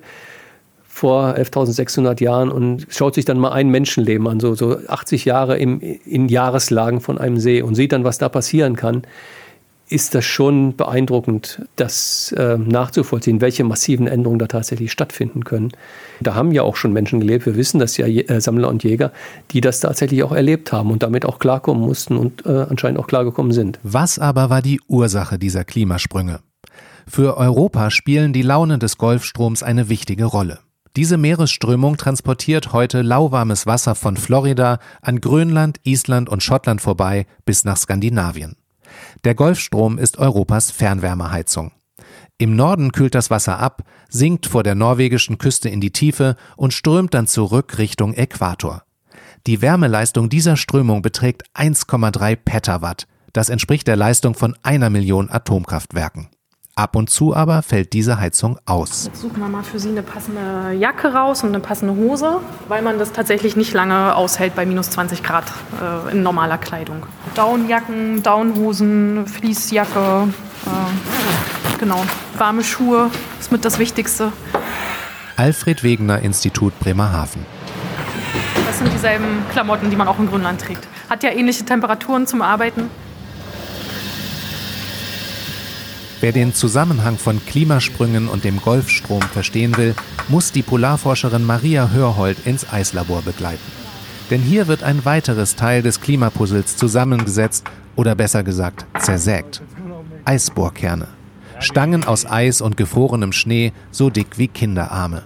vor 0.86 1.34
11.600 1.34 2.22
Jahren 2.22 2.50
und 2.50 2.86
schaut 2.90 3.14
sich 3.14 3.24
dann 3.24 3.38
mal 3.38 3.52
ein 3.52 3.68
Menschenleben 3.68 4.26
an, 4.26 4.40
so, 4.40 4.54
so 4.54 4.78
80 4.86 5.24
Jahre 5.24 5.56
im, 5.58 5.80
in 5.80 6.28
Jahreslagen 6.28 7.00
von 7.00 7.18
einem 7.18 7.38
See 7.38 7.62
und 7.62 7.74
sieht 7.74 7.92
dann, 7.92 8.04
was 8.04 8.18
da 8.18 8.28
passieren 8.28 8.76
kann, 8.76 9.02
ist 9.90 10.14
das 10.14 10.24
schon 10.24 10.76
beeindruckend, 10.76 11.62
das 11.76 12.32
äh, 12.32 12.56
nachzuvollziehen, 12.56 13.40
welche 13.40 13.64
massiven 13.64 14.06
Änderungen 14.06 14.38
da 14.38 14.46
tatsächlich 14.46 14.92
stattfinden 14.92 15.44
können. 15.44 15.72
Da 16.20 16.34
haben 16.34 16.52
ja 16.52 16.62
auch 16.62 16.76
schon 16.76 16.92
Menschen 16.92 17.20
gelebt, 17.20 17.44
wir 17.46 17.56
wissen 17.56 17.80
das 17.80 17.96
ja, 17.96 18.06
äh, 18.06 18.40
Sammler 18.40 18.68
und 18.68 18.84
Jäger, 18.84 19.12
die 19.50 19.60
das 19.60 19.80
tatsächlich 19.80 20.22
auch 20.22 20.32
erlebt 20.32 20.72
haben 20.72 20.90
und 20.90 21.02
damit 21.02 21.24
auch 21.26 21.38
klarkommen 21.38 21.82
mussten 21.82 22.16
und 22.16 22.46
äh, 22.46 22.66
anscheinend 22.68 23.00
auch 23.00 23.08
klargekommen 23.08 23.52
sind. 23.52 23.80
Was 23.82 24.18
aber 24.18 24.48
war 24.48 24.62
die 24.62 24.80
Ursache 24.86 25.38
dieser 25.38 25.64
Klimasprünge? 25.64 26.40
Für 27.08 27.36
Europa 27.36 27.90
spielen 27.90 28.32
die 28.32 28.42
Launen 28.42 28.78
des 28.78 28.96
Golfstroms 28.96 29.64
eine 29.64 29.88
wichtige 29.88 30.26
Rolle. 30.26 30.60
Diese 30.96 31.18
Meeresströmung 31.18 31.96
transportiert 31.96 32.72
heute 32.72 33.02
lauwarmes 33.02 33.66
Wasser 33.66 33.94
von 33.94 34.16
Florida 34.16 34.78
an 35.02 35.20
Grönland, 35.20 35.78
Island 35.84 36.28
und 36.28 36.42
Schottland 36.42 36.80
vorbei 36.80 37.26
bis 37.44 37.64
nach 37.64 37.76
Skandinavien. 37.76 38.56
Der 39.24 39.34
Golfstrom 39.34 39.98
ist 39.98 40.18
Europas 40.18 40.70
Fernwärmeheizung. 40.70 41.72
Im 42.38 42.56
Norden 42.56 42.92
kühlt 42.92 43.14
das 43.14 43.28
Wasser 43.28 43.58
ab, 43.58 43.82
sinkt 44.08 44.46
vor 44.46 44.62
der 44.62 44.74
norwegischen 44.74 45.36
Küste 45.36 45.68
in 45.68 45.82
die 45.82 45.92
Tiefe 45.92 46.36
und 46.56 46.72
strömt 46.72 47.12
dann 47.12 47.26
zurück 47.26 47.76
Richtung 47.76 48.14
Äquator. 48.14 48.82
Die 49.46 49.60
Wärmeleistung 49.60 50.30
dieser 50.30 50.56
Strömung 50.56 51.02
beträgt 51.02 51.44
1,3 51.54 52.36
Petawatt. 52.36 53.06
Das 53.34 53.50
entspricht 53.50 53.86
der 53.86 53.96
Leistung 53.96 54.34
von 54.34 54.56
einer 54.62 54.88
Million 54.88 55.30
Atomkraftwerken. 55.30 56.28
Ab 56.80 56.96
und 56.96 57.10
zu 57.10 57.36
aber 57.36 57.60
fällt 57.60 57.92
diese 57.92 58.18
Heizung 58.18 58.58
aus. 58.64 59.04
Jetzt 59.04 59.20
suchen 59.20 59.38
wir 59.38 59.48
mal 59.48 59.62
für 59.62 59.78
Sie 59.78 59.90
eine 59.90 60.02
passende 60.02 60.72
Jacke 60.72 61.12
raus 61.12 61.42
und 61.42 61.50
eine 61.50 61.60
passende 61.60 61.94
Hose, 61.94 62.40
weil 62.68 62.80
man 62.80 62.98
das 62.98 63.12
tatsächlich 63.12 63.54
nicht 63.54 63.74
lange 63.74 64.16
aushält 64.16 64.54
bei 64.54 64.64
minus 64.64 64.88
20 64.88 65.22
Grad 65.22 65.44
äh, 65.78 66.12
in 66.12 66.22
normaler 66.22 66.56
Kleidung. 66.56 67.04
Downjacken, 67.34 68.22
Downhosen, 68.22 69.26
Fließjacke, 69.26 70.28
äh, 70.64 71.78
genau, 71.78 72.02
warme 72.38 72.64
Schuhe 72.64 73.10
ist 73.38 73.52
mit 73.52 73.66
das 73.66 73.78
Wichtigste. 73.78 74.32
Alfred 75.36 75.82
Wegener 75.82 76.20
Institut 76.20 76.72
Bremerhaven. 76.80 77.44
Das 78.66 78.78
sind 78.78 78.90
dieselben 78.90 79.44
Klamotten, 79.52 79.90
die 79.90 79.96
man 79.96 80.08
auch 80.08 80.18
in 80.18 80.30
Grönland 80.30 80.62
trägt. 80.62 80.88
Hat 81.10 81.22
ja 81.24 81.30
ähnliche 81.30 81.66
Temperaturen 81.66 82.26
zum 82.26 82.40
Arbeiten. 82.40 82.88
Wer 86.20 86.32
den 86.32 86.52
Zusammenhang 86.52 87.16
von 87.16 87.40
Klimasprüngen 87.46 88.28
und 88.28 88.44
dem 88.44 88.60
Golfstrom 88.60 89.22
verstehen 89.22 89.76
will, 89.78 89.94
muss 90.28 90.52
die 90.52 90.62
Polarforscherin 90.62 91.46
Maria 91.46 91.90
Hörhold 91.90 92.46
ins 92.46 92.70
Eislabor 92.70 93.22
begleiten. 93.22 93.72
Denn 94.30 94.42
hier 94.42 94.68
wird 94.68 94.82
ein 94.82 95.06
weiteres 95.06 95.56
Teil 95.56 95.80
des 95.80 96.02
Klimapuzzles 96.02 96.76
zusammengesetzt 96.76 97.64
oder 97.96 98.14
besser 98.14 98.42
gesagt 98.42 98.84
zersägt. 98.98 99.62
Eisbohrkerne. 100.26 101.08
Stangen 101.58 102.04
aus 102.04 102.26
Eis 102.26 102.60
und 102.60 102.76
gefrorenem 102.76 103.32
Schnee, 103.32 103.72
so 103.90 104.10
dick 104.10 104.36
wie 104.38 104.48
Kinderarme. 104.48 105.22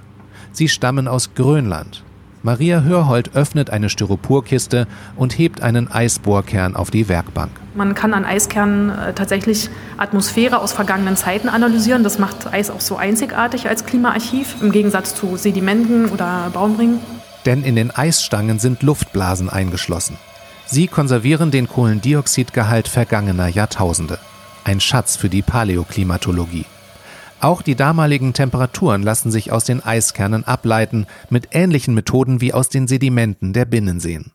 Sie 0.53 0.69
stammen 0.69 1.09
aus 1.09 1.35
Grönland. 1.35 2.05
Maria 2.45 2.83
Hörhold 2.83 3.35
öffnet 3.35 3.71
eine 3.71 3.91
Styroporkiste 3.91 4.87
und 5.17 5.39
hebt 5.39 5.61
einen 5.61 5.91
Eisbohrkern 5.91 6.77
auf 6.77 6.93
die 6.93 7.09
Werkbank. 7.09 7.64
Man 7.75 7.97
kann 7.97 8.15
an 8.15 8.25
Eiskernen 8.25 8.91
äh, 8.91 9.15
tatsächlich 9.15 9.69
Atmosphäre 9.97 10.61
aus 10.61 10.73
vergangenen 10.73 11.17
Zeiten 11.17 11.49
analysieren. 11.49 12.05
Das 12.05 12.21
macht 12.21 12.53
Eis 12.53 12.71
auch 12.71 12.81
so 12.81 12.97
einzigartig 12.97 13.69
als 13.69 13.85
Klimaarchiv 13.85 14.57
im 14.61 14.71
Gegensatz 14.71 15.17
zu 15.17 15.37
Sedimenten 15.37 16.07
oder 16.07 16.51
Baumringen. 16.53 17.01
Denn 17.45 17.65
in 17.65 17.75
den 17.75 17.91
Eisstangen 17.91 18.61
sind 18.61 18.83
Luftblasen 18.85 19.51
eingeschlossen. 19.51 20.17
Sie 20.67 20.87
konservieren 20.87 21.51
den 21.51 21.69
Kohlendioxidgehalt 21.69 22.87
vergangener 22.87 23.49
Jahrtausende. 23.49 24.19
Ein 24.63 24.81
Schatz 24.81 25.17
für 25.17 25.29
die 25.29 25.43
Paläoklimatologie. 25.43 26.65
Auch 27.41 27.61
die 27.61 27.75
damaligen 27.75 28.33
Temperaturen 28.33 29.03
lassen 29.03 29.31
sich 29.31 29.53
aus 29.53 29.65
den 29.65 29.85
Eiskernen 29.85 30.45
ableiten, 30.45 31.07
mit 31.29 31.49
ähnlichen 31.51 31.93
Methoden 31.93 32.41
wie 32.41 32.55
aus 32.55 32.71
den 32.71 32.87
Sedimenten 32.87 33.53
der 33.53 33.67
Binnenseen. 33.67 34.33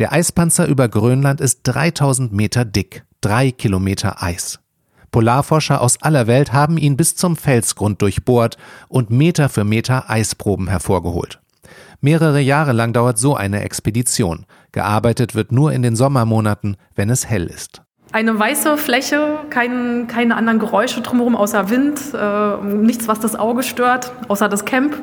Der 0.00 0.12
Eispanzer 0.12 0.66
über 0.66 0.88
Grönland 0.88 1.40
ist 1.40 1.60
3000 1.62 2.32
Meter 2.32 2.64
dick, 2.64 3.04
drei 3.20 3.52
Kilometer 3.52 4.22
Eis. 4.22 4.58
Polarforscher 5.12 5.80
aus 5.80 6.02
aller 6.02 6.26
Welt 6.26 6.52
haben 6.52 6.78
ihn 6.78 6.96
bis 6.96 7.14
zum 7.14 7.36
Felsgrund 7.36 8.02
durchbohrt 8.02 8.56
und 8.88 9.10
Meter 9.10 9.48
für 9.48 9.62
Meter 9.62 10.10
Eisproben 10.10 10.66
hervorgeholt. 10.66 11.40
Mehrere 12.00 12.40
Jahre 12.40 12.72
lang 12.72 12.92
dauert 12.92 13.18
so 13.18 13.36
eine 13.36 13.62
Expedition. 13.62 14.46
Gearbeitet 14.72 15.36
wird 15.36 15.52
nur 15.52 15.72
in 15.72 15.82
den 15.82 15.94
Sommermonaten, 15.94 16.76
wenn 16.96 17.08
es 17.08 17.26
hell 17.28 17.46
ist 17.46 17.83
eine 18.14 18.38
weiße 18.38 18.76
Fläche, 18.76 19.40
kein, 19.50 20.06
keine 20.06 20.36
anderen 20.36 20.60
Geräusche 20.60 21.00
drumherum 21.00 21.34
außer 21.34 21.68
Wind, 21.68 22.00
äh, 22.14 22.64
nichts, 22.64 23.08
was 23.08 23.18
das 23.18 23.34
Auge 23.34 23.64
stört, 23.64 24.12
außer 24.28 24.48
das 24.48 24.64
Camp. 24.64 24.94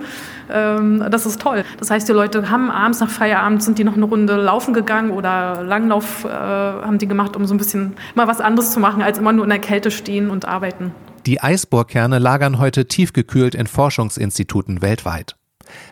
Ähm, 0.50 1.06
das 1.12 1.26
ist 1.26 1.42
toll. 1.42 1.66
Das 1.78 1.92
heißt, 1.92 2.08
die 2.08 2.14
Leute 2.14 2.50
haben 2.50 2.72
abends 2.72 3.02
nach 3.02 3.10
Feierabend 3.10 3.64
sind 3.64 3.78
die 3.80 3.84
noch 3.84 3.98
eine 3.98 4.06
Runde 4.06 4.38
laufen 4.38 4.74
gegangen 4.74 5.12
oder 5.12 5.62
Langlauf 5.62 6.24
äh, 6.24 6.30
haben 6.30 7.00
die 7.00 7.08
gemacht, 7.08 7.36
um 7.36 7.46
so 7.46 7.54
ein 7.54 7.58
bisschen 7.58 7.98
mal 8.16 8.28
was 8.28 8.40
anderes 8.40 8.72
zu 8.72 8.80
machen, 8.80 9.02
als 9.02 9.18
immer 9.18 9.34
nur 9.34 9.44
in 9.44 9.50
der 9.50 9.60
Kälte 9.60 9.92
stehen 9.92 10.30
und 10.30 10.46
arbeiten. 10.46 10.92
Die 11.26 11.42
Eisbohrkerne 11.42 12.18
lagern 12.18 12.60
heute 12.60 12.88
tiefgekühlt 12.88 13.56
in 13.56 13.68
Forschungsinstituten 13.68 14.82
weltweit. 14.82 15.36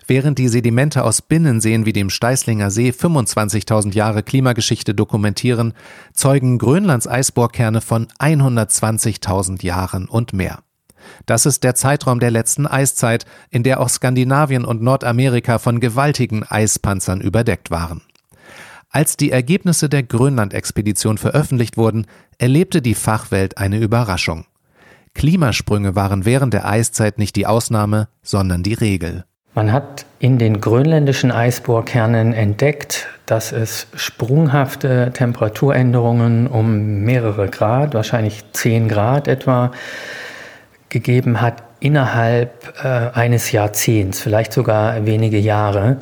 Während 0.08 0.38
die 0.38 0.48
Sedimente 0.48 1.04
aus 1.04 1.22
Binnenseen 1.22 1.86
wie 1.86 1.94
dem 1.94 2.10
Steißlinger 2.10 2.72
See 2.72 2.90
25.000 2.90 3.94
Jahre 3.94 4.24
Klimageschichte 4.24 4.94
dokumentieren, 4.94 5.74
zeugen 6.14 6.58
Grönlands 6.58 7.08
Eisbohrkerne 7.08 7.82
von 7.82 8.08
120.000 8.20 9.64
Jahren 9.64 10.08
und 10.08 10.34
mehr. 10.34 10.60
Das 11.26 11.46
ist 11.46 11.64
der 11.64 11.76
Zeitraum 11.76 12.20
der 12.20 12.32
letzten 12.32 12.68
Eiszeit, 12.68 13.26
in 13.50 13.64
der 13.64 13.80
auch 13.80 13.90
Skandinavien 13.90 14.66
und 14.66 14.82
Nordamerika 14.82 15.60
von 15.60 15.80
gewaltigen 15.80 16.44
Eispanzern 16.44 17.22
überdeckt 17.22 17.72
waren. 17.72 18.02
Als 18.90 19.18
die 19.18 19.32
Ergebnisse 19.32 19.88
der 19.88 20.04
Grönland-Expedition 20.04 21.18
veröffentlicht 21.18 21.78
wurden, 21.78 22.08
erlebte 22.40 22.82
die 22.82 22.96
Fachwelt 22.96 23.58
eine 23.58 23.78
Überraschung. 23.78 24.46
Klimasprünge 25.14 25.96
waren 25.96 26.26
während 26.26 26.54
der 26.54 26.68
Eiszeit 26.68 27.20
nicht 27.20 27.36
die 27.36 27.46
Ausnahme, 27.46 28.10
sondern 28.24 28.64
die 28.64 28.74
Regel. 28.74 29.26
Man 29.56 29.72
hat 29.72 30.06
in 30.20 30.38
den 30.38 30.62
grönländischen 30.62 31.32
Eisbohrkernen 31.32 32.34
entdeckt, 32.34 33.08
dass 33.26 33.52
es 33.52 33.88
sprunghafte 33.96 35.12
Temperaturänderungen 35.14 36.48
um 36.48 37.02
mehrere 37.04 37.48
Grad, 37.48 37.94
wahrscheinlich 37.94 38.44
10 38.54 38.88
Grad 38.90 39.28
etwa, 39.28 39.72
gegeben 40.90 41.42
hat 41.42 41.64
innerhalb 41.80 42.74
äh, 42.84 42.88
eines 42.88 43.52
Jahrzehnts, 43.52 44.20
vielleicht 44.20 44.54
sogar 44.54 45.06
wenige 45.06 45.38
Jahre. 45.38 45.98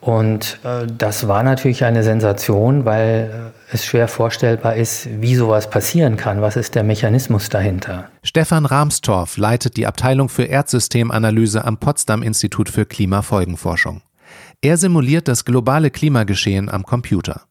Und 0.00 0.58
äh, 0.64 0.86
das 0.86 1.28
war 1.28 1.42
natürlich 1.42 1.84
eine 1.84 2.02
Sensation, 2.02 2.84
weil 2.84 3.30
äh, 3.32 3.63
es 3.72 3.84
schwer 3.84 4.08
vorstellbar 4.08 4.76
ist, 4.76 5.08
wie 5.20 5.34
sowas 5.34 5.70
passieren 5.70 6.16
kann. 6.16 6.42
Was 6.42 6.56
ist 6.56 6.74
der 6.74 6.84
Mechanismus 6.84 7.48
dahinter? 7.48 8.10
Stefan 8.22 8.66
Ramstorff 8.66 9.36
leitet 9.36 9.76
die 9.76 9.86
Abteilung 9.86 10.28
für 10.28 10.44
Erdsystemanalyse 10.44 11.64
am 11.64 11.78
Potsdam 11.78 12.22
Institut 12.22 12.68
für 12.68 12.86
Klimafolgenforschung. 12.86 14.02
Er 14.60 14.76
simuliert 14.76 15.28
das 15.28 15.44
globale 15.44 15.90
Klimageschehen 15.90 16.68
am 16.68 16.84
Computer. 16.84 17.42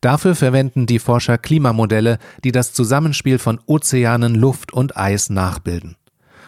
Dafür 0.00 0.34
verwenden 0.34 0.86
die 0.86 0.98
Forscher 0.98 1.38
Klimamodelle, 1.38 2.18
die 2.44 2.52
das 2.52 2.72
Zusammenspiel 2.72 3.38
von 3.38 3.60
Ozeanen, 3.66 4.34
Luft 4.34 4.72
und 4.72 4.96
Eis 4.96 5.30
nachbilden. 5.30 5.96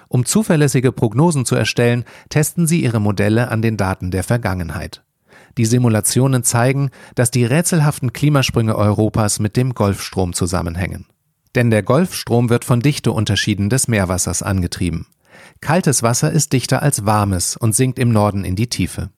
Um 0.08 0.26
zuverlässige 0.26 0.92
Prognosen 0.92 1.46
zu 1.46 1.54
erstellen, 1.54 2.04
testen 2.28 2.66
sie 2.66 2.82
ihre 2.82 3.00
Modelle 3.00 3.48
an 3.48 3.62
den 3.62 3.76
Daten 3.76 4.10
der 4.10 4.24
Vergangenheit. 4.24 5.02
Die 5.58 5.64
Simulationen 5.64 6.44
zeigen, 6.44 6.90
dass 7.14 7.30
die 7.30 7.44
rätselhaften 7.44 8.12
Klimasprünge 8.12 8.76
Europas 8.76 9.38
mit 9.38 9.56
dem 9.56 9.74
Golfstrom 9.74 10.32
zusammenhängen. 10.32 11.06
Denn 11.54 11.70
der 11.70 11.82
Golfstrom 11.82 12.48
wird 12.48 12.64
von 12.64 12.80
Dichteunterschieden 12.80 13.68
des 13.68 13.88
Meerwassers 13.88 14.42
angetrieben. 14.42 15.06
Kaltes 15.60 16.02
Wasser 16.02 16.32
ist 16.32 16.52
dichter 16.52 16.82
als 16.82 17.04
warmes 17.04 17.56
und 17.56 17.74
sinkt 17.74 17.98
im 17.98 18.10
Norden 18.10 18.44
in 18.44 18.56
die 18.56 18.68
Tiefe. 18.68 19.10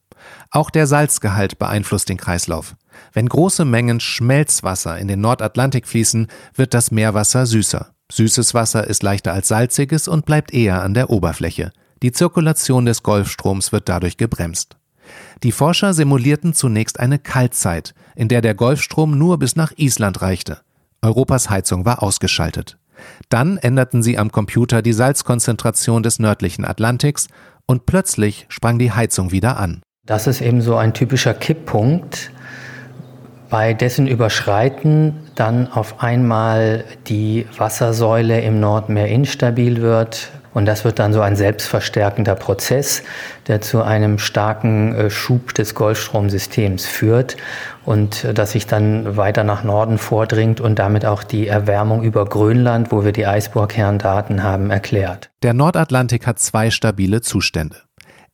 Auch 0.50 0.70
der 0.70 0.86
Salzgehalt 0.86 1.58
beeinflusst 1.58 2.08
den 2.08 2.16
Kreislauf. 2.16 2.76
Wenn 3.12 3.28
große 3.28 3.64
Mengen 3.64 4.00
Schmelzwasser 4.00 4.98
in 4.98 5.08
den 5.08 5.20
Nordatlantik 5.20 5.86
fließen, 5.86 6.28
wird 6.54 6.74
das 6.74 6.90
Meerwasser 6.90 7.46
süßer. 7.46 7.94
Süßes 8.10 8.54
Wasser 8.54 8.86
ist 8.86 9.02
leichter 9.02 9.32
als 9.32 9.48
salziges 9.48 10.08
und 10.08 10.26
bleibt 10.26 10.52
eher 10.52 10.82
an 10.82 10.94
der 10.94 11.10
Oberfläche. 11.10 11.72
Die 12.02 12.12
Zirkulation 12.12 12.86
des 12.86 13.02
Golfstroms 13.02 13.72
wird 13.72 13.88
dadurch 13.88 14.16
gebremst. 14.16 14.76
Die 15.42 15.52
Forscher 15.52 15.94
simulierten 15.94 16.54
zunächst 16.54 17.00
eine 17.00 17.18
Kaltzeit, 17.18 17.94
in 18.14 18.28
der 18.28 18.40
der 18.40 18.54
Golfstrom 18.54 19.18
nur 19.18 19.38
bis 19.38 19.56
nach 19.56 19.72
Island 19.76 20.22
reichte. 20.22 20.60
Europas 21.02 21.50
Heizung 21.50 21.84
war 21.84 22.02
ausgeschaltet. 22.02 22.78
Dann 23.28 23.58
änderten 23.58 24.02
sie 24.02 24.18
am 24.18 24.30
Computer 24.30 24.80
die 24.82 24.92
Salzkonzentration 24.92 26.02
des 26.02 26.18
nördlichen 26.18 26.64
Atlantiks 26.64 27.28
und 27.66 27.86
plötzlich 27.86 28.46
sprang 28.48 28.78
die 28.78 28.92
Heizung 28.92 29.30
wieder 29.30 29.58
an. 29.58 29.82
Das 30.06 30.26
ist 30.26 30.40
eben 30.40 30.60
so 30.60 30.76
ein 30.76 30.94
typischer 30.94 31.34
Kipppunkt, 31.34 32.30
bei 33.48 33.72
dessen 33.72 34.06
Überschreiten 34.06 35.14
dann 35.34 35.70
auf 35.70 36.02
einmal 36.02 36.84
die 37.06 37.46
Wassersäule 37.56 38.40
im 38.40 38.60
Nordmeer 38.60 39.08
instabil 39.08 39.80
wird. 39.80 40.30
Und 40.54 40.66
das 40.66 40.84
wird 40.84 41.00
dann 41.00 41.12
so 41.12 41.20
ein 41.20 41.36
selbstverstärkender 41.36 42.36
Prozess, 42.36 43.02
der 43.48 43.60
zu 43.60 43.82
einem 43.82 44.18
starken 44.18 44.94
äh, 44.94 45.10
Schub 45.10 45.52
des 45.54 45.74
Golfstromsystems 45.74 46.86
führt 46.86 47.36
und 47.84 48.24
äh, 48.24 48.32
das 48.32 48.52
sich 48.52 48.66
dann 48.66 49.16
weiter 49.16 49.44
nach 49.44 49.64
Norden 49.64 49.98
vordringt 49.98 50.60
und 50.60 50.78
damit 50.78 51.04
auch 51.04 51.24
die 51.24 51.48
Erwärmung 51.48 52.02
über 52.02 52.24
Grönland, 52.24 52.92
wo 52.92 53.04
wir 53.04 53.12
die 53.12 53.26
Eisbohrkerndaten 53.26 54.42
haben, 54.42 54.70
erklärt. 54.70 55.30
Der 55.42 55.54
Nordatlantik 55.54 56.26
hat 56.26 56.38
zwei 56.38 56.70
stabile 56.70 57.20
Zustände. 57.20 57.82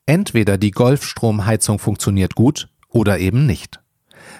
Entweder 0.07 0.59
die 0.59 0.73
Golfstromheizung 0.73 1.79
funktioniert 1.79 2.35
gut 2.35 2.69
oder 2.89 3.19
eben 3.19 3.47
nicht. 3.47 3.81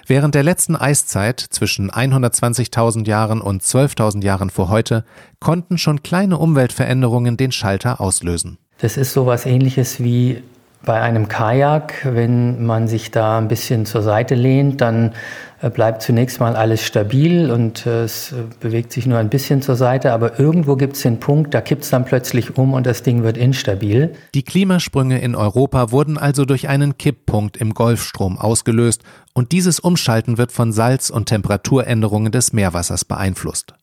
Während 0.07 0.35
der 0.35 0.43
letzten 0.43 0.75
Eiszeit 0.75 1.39
zwischen 1.39 1.91
120.000 1.91 3.07
Jahren 3.07 3.41
und 3.41 3.61
12.000 3.61 4.23
Jahren 4.23 4.49
vor 4.49 4.69
heute 4.69 5.05
konnten 5.39 5.77
schon 5.77 6.03
kleine 6.03 6.37
Umweltveränderungen 6.37 7.37
den 7.37 7.51
Schalter 7.51 8.01
auslösen. 8.01 8.57
Das 8.79 8.97
ist 8.97 9.13
sowas 9.13 9.45
ähnliches 9.45 10.01
wie 10.03 10.41
bei 10.83 10.99
einem 10.99 11.27
Kajak, 11.27 12.07
wenn 12.11 12.65
man 12.65 12.87
sich 12.87 13.11
da 13.11 13.37
ein 13.37 13.47
bisschen 13.47 13.85
zur 13.85 14.01
Seite 14.01 14.33
lehnt, 14.35 14.81
dann 14.81 15.13
äh, 15.61 15.69
bleibt 15.69 16.01
zunächst 16.01 16.39
mal 16.39 16.55
alles 16.55 16.83
stabil 16.83 17.51
und 17.51 17.85
äh, 17.85 18.03
es 18.03 18.31
äh, 18.31 18.43
bewegt 18.59 18.91
sich 18.91 19.05
nur 19.05 19.19
ein 19.19 19.29
bisschen 19.29 19.61
zur 19.61 19.75
Seite, 19.75 20.11
aber 20.11 20.39
irgendwo 20.39 20.75
gibt 20.75 20.95
es 20.95 21.03
den 21.03 21.19
Punkt, 21.19 21.53
da 21.53 21.61
kippt 21.61 21.83
es 21.83 21.91
dann 21.91 22.05
plötzlich 22.05 22.57
um 22.57 22.73
und 22.73 22.87
das 22.87 23.03
Ding 23.03 23.21
wird 23.21 23.37
instabil. 23.37 24.13
Die 24.33 24.43
Klimasprünge 24.43 25.19
in 25.19 25.35
Europa 25.35 25.91
wurden 25.91 26.17
also 26.17 26.45
durch 26.45 26.67
einen 26.67 26.97
Kipppunkt 26.97 27.57
im 27.57 27.75
Golfstrom 27.75 28.39
ausgelöst 28.39 29.03
und 29.33 29.51
dieses 29.51 29.79
Umschalten 29.79 30.39
wird 30.39 30.51
von 30.51 30.71
Salz- 30.71 31.11
und 31.11 31.27
Temperaturänderungen 31.27 32.31
des 32.31 32.53
Meerwassers 32.53 33.05
beeinflusst. 33.05 33.75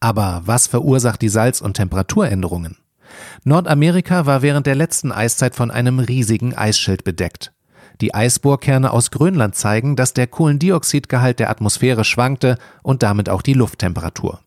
Aber 0.00 0.42
was 0.44 0.68
verursacht 0.68 1.20
die 1.20 1.28
Salz- 1.28 1.60
und 1.60 1.74
Temperaturänderungen? 1.74 2.76
Nordamerika 3.44 4.26
war 4.26 4.42
während 4.42 4.66
der 4.66 4.74
letzten 4.74 5.12
Eiszeit 5.12 5.54
von 5.54 5.70
einem 5.70 5.98
riesigen 5.98 6.56
Eisschild 6.56 7.04
bedeckt. 7.04 7.52
Die 8.00 8.14
Eisbohrkerne 8.14 8.92
aus 8.92 9.10
Grönland 9.10 9.56
zeigen, 9.56 9.96
dass 9.96 10.14
der 10.14 10.28
Kohlendioxidgehalt 10.28 11.40
der 11.40 11.50
Atmosphäre 11.50 12.04
schwankte 12.04 12.58
und 12.82 13.02
damit 13.02 13.28
auch 13.28 13.42
die 13.42 13.54
Lufttemperatur. 13.54 14.40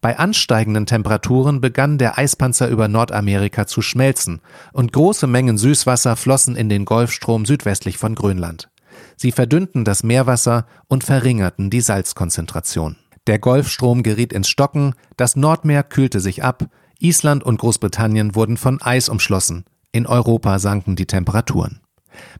Bei 0.00 0.18
ansteigenden 0.18 0.86
Temperaturen 0.86 1.60
begann 1.60 1.96
der 1.96 2.18
Eispanzer 2.18 2.68
über 2.68 2.88
Nordamerika 2.88 3.66
zu 3.66 3.82
schmelzen 3.82 4.40
und 4.72 4.92
große 4.92 5.26
Mengen 5.26 5.58
Süßwasser 5.58 6.16
flossen 6.16 6.56
in 6.56 6.68
den 6.68 6.84
Golfstrom 6.84 7.46
südwestlich 7.46 7.98
von 7.98 8.14
Grönland. 8.14 8.68
Sie 9.16 9.32
verdünnten 9.32 9.84
das 9.84 10.02
Meerwasser 10.02 10.66
und 10.88 11.04
verringerten 11.04 11.70
die 11.70 11.80
Salzkonzentration. 11.80 12.96
Der 13.28 13.38
Golfstrom 13.38 14.02
geriet 14.02 14.32
ins 14.32 14.48
Stocken, 14.48 14.94
das 15.16 15.36
Nordmeer 15.36 15.84
kühlte 15.84 16.18
sich 16.18 16.42
ab, 16.42 16.66
Island 17.02 17.42
und 17.42 17.58
Großbritannien 17.58 18.34
wurden 18.34 18.56
von 18.56 18.80
Eis 18.80 19.08
umschlossen. 19.08 19.64
In 19.90 20.06
Europa 20.06 20.58
sanken 20.58 20.96
die 20.96 21.06
Temperaturen. 21.06 21.80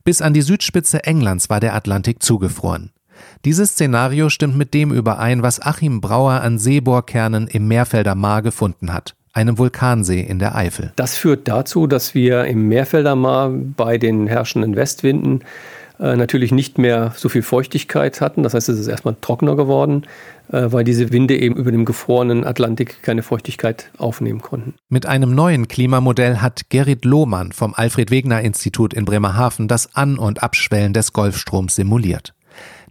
Bis 0.05 0.23
an 0.23 0.35
die 0.35 0.43
Südspitze 0.43 1.05
Englands 1.05 1.51
war 1.51 1.61
der 1.61 1.75
Atlantik 1.75 2.23
zugefroren. 2.23 2.91
Dieses 3.45 3.71
Szenario 3.71 4.29
stimmt 4.29 4.57
mit 4.57 4.75
dem 4.75 4.93
überein, 4.93 5.43
was 5.43 5.61
Achim 5.61 6.01
Brauer 6.01 6.41
an 6.41 6.59
Seebohrkernen 6.59 7.49
im 7.49 7.69
Meerfelder 7.69 8.15
Maar 8.15 8.43
gefunden 8.43 8.93
hat, 8.93 9.15
einem 9.33 9.59
Vulkansee 9.59 10.21
in 10.21 10.39
der 10.39 10.55
Eifel. 10.55 10.93
Das 10.97 11.17
führt 11.17 11.49
dazu, 11.49 11.87
dass 11.87 12.15
wir 12.15 12.45
im 12.45 12.69
Meerfelder 12.69 13.17
Maar 13.17 13.51
bei 13.51 13.99
den 13.99 14.27
herrschenden 14.27 14.77
Westwinden 14.77 15.41
äh, 16.03 16.17
natürlich 16.17 16.53
nicht 16.53 16.77
mehr 16.77 17.13
so 17.17 17.29
viel 17.29 17.43
Feuchtigkeit 17.43 18.21
hatten. 18.21 18.43
Das 18.43 18.53
heißt, 18.53 18.69
es 18.69 18.79
ist 18.79 18.89
erstmal 18.89 19.17
trockener 19.21 19.57
geworden. 19.57 20.05
Äh, 20.53 20.71
weil 20.71 20.85
diese 20.85 21.11
Winde 21.13 21.39
eben 21.39 21.57
über 21.57 21.73
dem 21.73 21.87
gefrorenen 21.87 22.45
Atlantik 22.45 23.03
keine 23.03 23.23
Feuchtigkeit 23.23 23.91
aufnehmen 23.97 24.43
konnten. 24.43 24.75
Mit 24.91 25.07
einem 25.07 25.35
neuen 25.35 25.67
Klimamodell 25.67 26.39
hat 26.39 26.69
Gerrit 26.69 27.07
Lohmann 27.07 27.53
vom 27.53 27.73
Alfred 27.75 28.11
Wegener 28.11 28.43
Institut 28.43 28.93
in 28.93 29.07
Bremerhaven 29.07 29.67
das 29.67 29.95
An- 29.97 30.19
und 30.19 30.43
Abschwellen 30.43 30.93
des 30.93 31.15
Golfstroms 31.15 31.75
simuliert. 31.75 32.35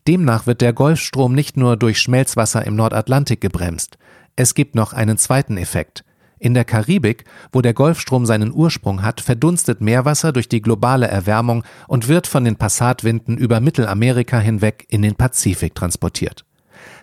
Demnach 0.08 0.48
wird 0.48 0.62
der 0.62 0.74
Golfstrom 0.74 1.36
nicht 1.36 1.56
nur 1.56 1.78
durch 1.78 2.00
Schmelzwasser 2.00 2.66
im 2.66 2.76
Nordatlantik 2.76 3.40
gebremst. 3.40 4.00
Es 4.36 4.56
gibt 4.56 4.74
noch 4.74 4.94
einen 4.94 5.20
zweiten 5.20 5.58
Effekt. 5.58 6.04
In 6.42 6.56
der 6.56 6.66
Karibik, 6.66 7.26
wo 7.52 7.62
der 7.62 7.76
Golfstrom 7.76 8.26
seinen 8.26 8.52
Ursprung 8.52 9.04
hat, 9.04 9.22
verdunstet 9.22 9.80
Meerwasser 9.80 10.34
durch 10.34 10.50
die 10.50 10.64
globale 10.64 11.08
Erwärmung 11.08 11.64
und 11.88 12.08
wird 12.08 12.26
von 12.26 12.44
den 12.44 12.56
Passatwinden 12.56 13.38
über 13.38 13.60
Mittelamerika 13.60 14.40
hinweg 14.40 14.88
in 14.90 15.04
den 15.04 15.14
Pazifik 15.14 15.76
transportiert. 15.76 16.44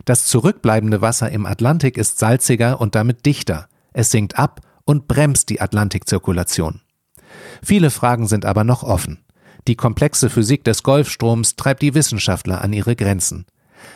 Das 0.04 0.26
zurückbleibende 0.26 1.02
Wasser 1.02 1.30
im 1.30 1.46
Atlantik 1.46 1.96
ist 1.96 2.18
salziger 2.18 2.80
und 2.80 2.96
damit 2.96 3.26
dichter. 3.26 3.68
Es 3.92 4.10
sinkt 4.10 4.36
ab 4.36 4.60
und 4.84 5.06
bremst 5.06 5.50
die 5.50 5.60
Atlantikzirkulation. 5.60 6.80
Viele 7.62 7.90
Fragen 7.90 8.26
sind 8.26 8.44
aber 8.44 8.64
noch 8.64 8.82
offen. 8.82 9.20
Die 9.68 9.76
komplexe 9.76 10.30
Physik 10.30 10.64
des 10.64 10.82
Golfstroms 10.82 11.54
treibt 11.54 11.82
die 11.82 11.94
Wissenschaftler 11.94 12.60
an 12.60 12.72
ihre 12.72 12.96
Grenzen. 12.96 13.46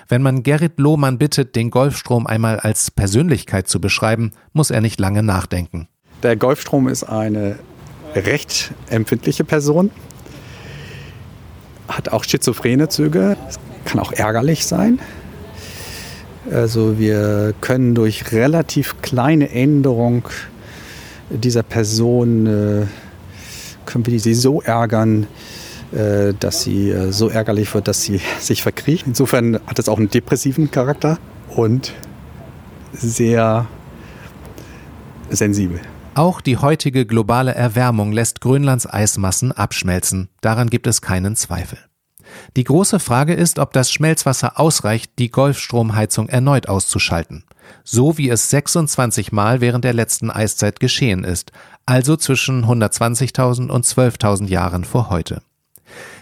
Wenn 0.08 0.22
man 0.22 0.42
Gerrit 0.42 0.78
Lohmann 0.78 1.18
bittet, 1.18 1.56
den 1.56 1.70
Golfstrom 1.70 2.26
einmal 2.26 2.60
als 2.60 2.90
Persönlichkeit 2.90 3.68
zu 3.68 3.80
beschreiben, 3.80 4.32
muss 4.52 4.70
er 4.70 4.80
nicht 4.80 5.00
lange 5.00 5.22
nachdenken. 5.22 5.88
Der 6.22 6.36
Golfstrom 6.36 6.88
ist 6.88 7.04
eine 7.04 7.58
recht 8.14 8.72
empfindliche 8.88 9.44
Person, 9.44 9.90
hat 11.88 12.10
auch 12.10 12.24
schizophrene 12.24 12.88
Züge, 12.88 13.36
kann 13.84 14.00
auch 14.00 14.12
ärgerlich 14.12 14.66
sein. 14.66 14.98
Also 16.50 16.98
wir 16.98 17.54
können 17.60 17.94
durch 17.94 18.32
relativ 18.32 19.00
kleine 19.00 19.50
Änderung 19.50 20.28
dieser 21.30 21.62
Person, 21.62 22.46
äh, 22.46 22.86
können 23.86 24.06
wir 24.06 24.20
sie 24.20 24.34
so 24.34 24.60
ärgern, 24.60 25.26
dass 26.38 26.62
sie 26.62 26.90
äh, 26.90 27.12
so 27.12 27.28
ärgerlich 27.28 27.72
wird, 27.74 27.88
dass 27.88 28.02
sie 28.02 28.20
sich 28.40 28.62
verkriecht. 28.62 29.06
Insofern 29.06 29.60
hat 29.66 29.78
es 29.78 29.88
auch 29.88 29.98
einen 29.98 30.10
depressiven 30.10 30.70
Charakter 30.70 31.18
und 31.48 31.92
sehr 32.92 33.66
sensibel. 35.30 35.80
Auch 36.14 36.42
die 36.42 36.58
heutige 36.58 37.06
globale 37.06 37.54
Erwärmung 37.54 38.12
lässt 38.12 38.42
Grönlands 38.42 38.86
Eismassen 38.86 39.50
abschmelzen. 39.50 40.28
Daran 40.42 40.68
gibt 40.68 40.86
es 40.86 41.00
keinen 41.00 41.36
Zweifel. 41.36 41.78
Die 42.56 42.64
große 42.64 43.00
Frage 43.00 43.34
ist, 43.34 43.58
ob 43.58 43.72
das 43.72 43.90
Schmelzwasser 43.90 44.58
ausreicht, 44.60 45.12
die 45.18 45.30
Golfstromheizung 45.30 46.28
erneut 46.28 46.68
auszuschalten. 46.68 47.44
So 47.84 48.18
wie 48.18 48.28
es 48.28 48.50
26 48.50 49.32
Mal 49.32 49.60
während 49.60 49.84
der 49.84 49.94
letzten 49.94 50.30
Eiszeit 50.30 50.80
geschehen 50.80 51.24
ist, 51.24 51.52
also 51.86 52.16
zwischen 52.16 52.64
120.000 52.64 53.68
und 53.68 53.86
12.000 53.86 54.48
Jahren 54.48 54.84
vor 54.84 55.10
heute. 55.10 55.42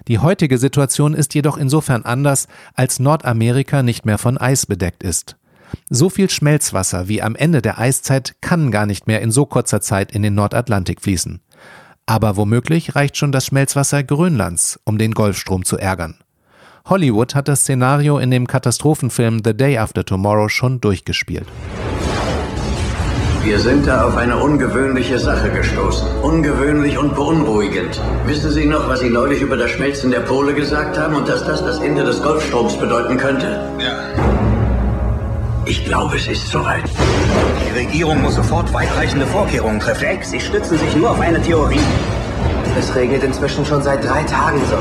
Die 0.09 0.19
heutige 0.19 0.59
Situation 0.59 1.15
ist 1.15 1.35
jedoch 1.35 1.57
insofern 1.57 2.05
anders, 2.05 2.49
als 2.75 2.99
Nordamerika 2.99 3.83
nicht 3.83 4.05
mehr 4.05 4.19
von 4.19 4.39
Eis 4.39 4.67
bedeckt 4.67 5.03
ist. 5.03 5.37
So 5.89 6.11
viel 6.11 6.31
Schmelzwasser 6.31 7.09
wie 7.09 7.23
am 7.23 7.37
Ende 7.37 7.63
der 7.63 7.79
Eiszeit 7.79 8.35
kann 8.41 8.71
gar 8.71 8.87
nicht 8.87 9.07
mehr 9.07 9.21
in 9.21 9.31
so 9.31 9.47
kurzer 9.47 9.81
Zeit 9.81 10.13
in 10.13 10.23
den 10.23 10.35
Nordatlantik 10.35 11.01
fließen. 11.01 11.41
Aber 12.07 12.37
womöglich 12.37 12.97
reicht 12.97 13.17
schon 13.17 13.33
das 13.33 13.47
Schmelzwasser 13.47 14.03
Grönlands, 14.03 14.81
um 14.85 14.99
den 14.99 15.13
Golfstrom 15.13 15.65
zu 15.65 15.79
ärgern. 15.79 16.17
Hollywood 16.87 17.35
hat 17.35 17.47
das 17.47 17.61
Szenario 17.61 18.19
in 18.19 18.31
dem 18.31 18.47
Katastrophenfilm 18.47 19.43
The 19.45 19.57
Day 19.57 19.79
After 19.79 20.05
Tomorrow 20.05 20.49
schon 20.49 20.81
durchgespielt. 20.81 21.47
Wir 23.43 23.59
sind 23.59 23.87
da 23.87 24.07
auf 24.07 24.19
eine 24.19 24.37
ungewöhnliche 24.37 25.19
Sache 25.19 25.49
gestoßen. 25.51 26.07
Ungewöhnlich 26.21 26.99
und 26.99 27.15
beunruhigend. 27.15 27.99
Wissen 28.27 28.51
Sie 28.51 28.67
noch, 28.67 28.87
was 28.87 29.01
Sie 29.01 29.09
neulich 29.09 29.41
über 29.41 29.57
das 29.57 29.71
Schmelzen 29.71 30.11
der 30.11 30.21
Pole 30.21 30.53
gesagt 30.53 30.99
haben 30.99 31.15
und 31.15 31.27
dass 31.27 31.45
das 31.47 31.65
das 31.65 31.81
Ende 31.81 32.05
des 32.05 32.23
Golfstroms 32.23 32.77
bedeuten 32.77 33.17
könnte? 33.17 33.59
Ja. 33.79 33.95
Ich 35.65 35.87
glaube, 35.87 36.17
es 36.17 36.29
ist 36.29 36.49
soweit. 36.49 36.85
Die 37.65 37.79
Regierung 37.79 38.21
muss 38.21 38.35
sofort 38.35 38.71
weitreichende 38.75 39.27
Vorkehrungen 39.27 39.81
treffen. 39.81 40.05
Ex, 40.05 40.31
Sie 40.31 40.41
stützen 40.41 40.77
sich 40.77 40.95
nur 40.95 41.11
auf 41.11 41.21
eine 41.21 41.41
Theorie. 41.41 41.81
Es 42.79 42.95
regnet 42.95 43.25
inzwischen 43.25 43.65
schon 43.65 43.83
seit 43.83 44.05
drei 44.05 44.23
Tagen 44.25 44.61
so. 44.69 44.77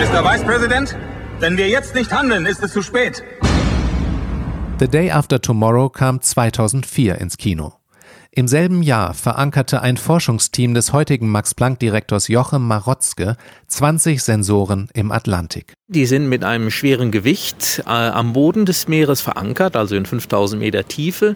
Mr. 0.00 0.24
Vice 0.24 0.42
President, 0.42 0.96
wenn 1.38 1.56
wir 1.56 1.68
jetzt 1.68 1.94
nicht 1.94 2.12
handeln, 2.12 2.44
ist 2.44 2.62
es 2.62 2.72
zu 2.72 2.82
spät. 2.82 3.22
The 4.80 4.88
Day 4.88 5.12
After 5.12 5.40
Tomorrow 5.40 5.90
kam 5.90 6.20
2004 6.20 7.18
ins 7.18 7.36
Kino. 7.36 7.74
Im 8.36 8.48
selben 8.48 8.82
Jahr 8.82 9.14
verankerte 9.14 9.80
ein 9.80 9.96
Forschungsteam 9.96 10.74
des 10.74 10.92
heutigen 10.92 11.28
Max-Planck-Direktors 11.28 12.26
Jochem 12.26 12.66
Marotzke 12.66 13.36
20 13.74 14.22
Sensoren 14.22 14.88
im 14.94 15.10
Atlantik. 15.10 15.72
Die 15.88 16.06
sind 16.06 16.28
mit 16.28 16.44
einem 16.44 16.70
schweren 16.70 17.10
Gewicht 17.10 17.82
äh, 17.84 17.90
am 17.90 18.32
Boden 18.32 18.66
des 18.66 18.86
Meeres 18.86 19.20
verankert, 19.20 19.74
also 19.74 19.96
in 19.96 20.06
5000 20.06 20.62
Meter 20.62 20.86
Tiefe. 20.86 21.34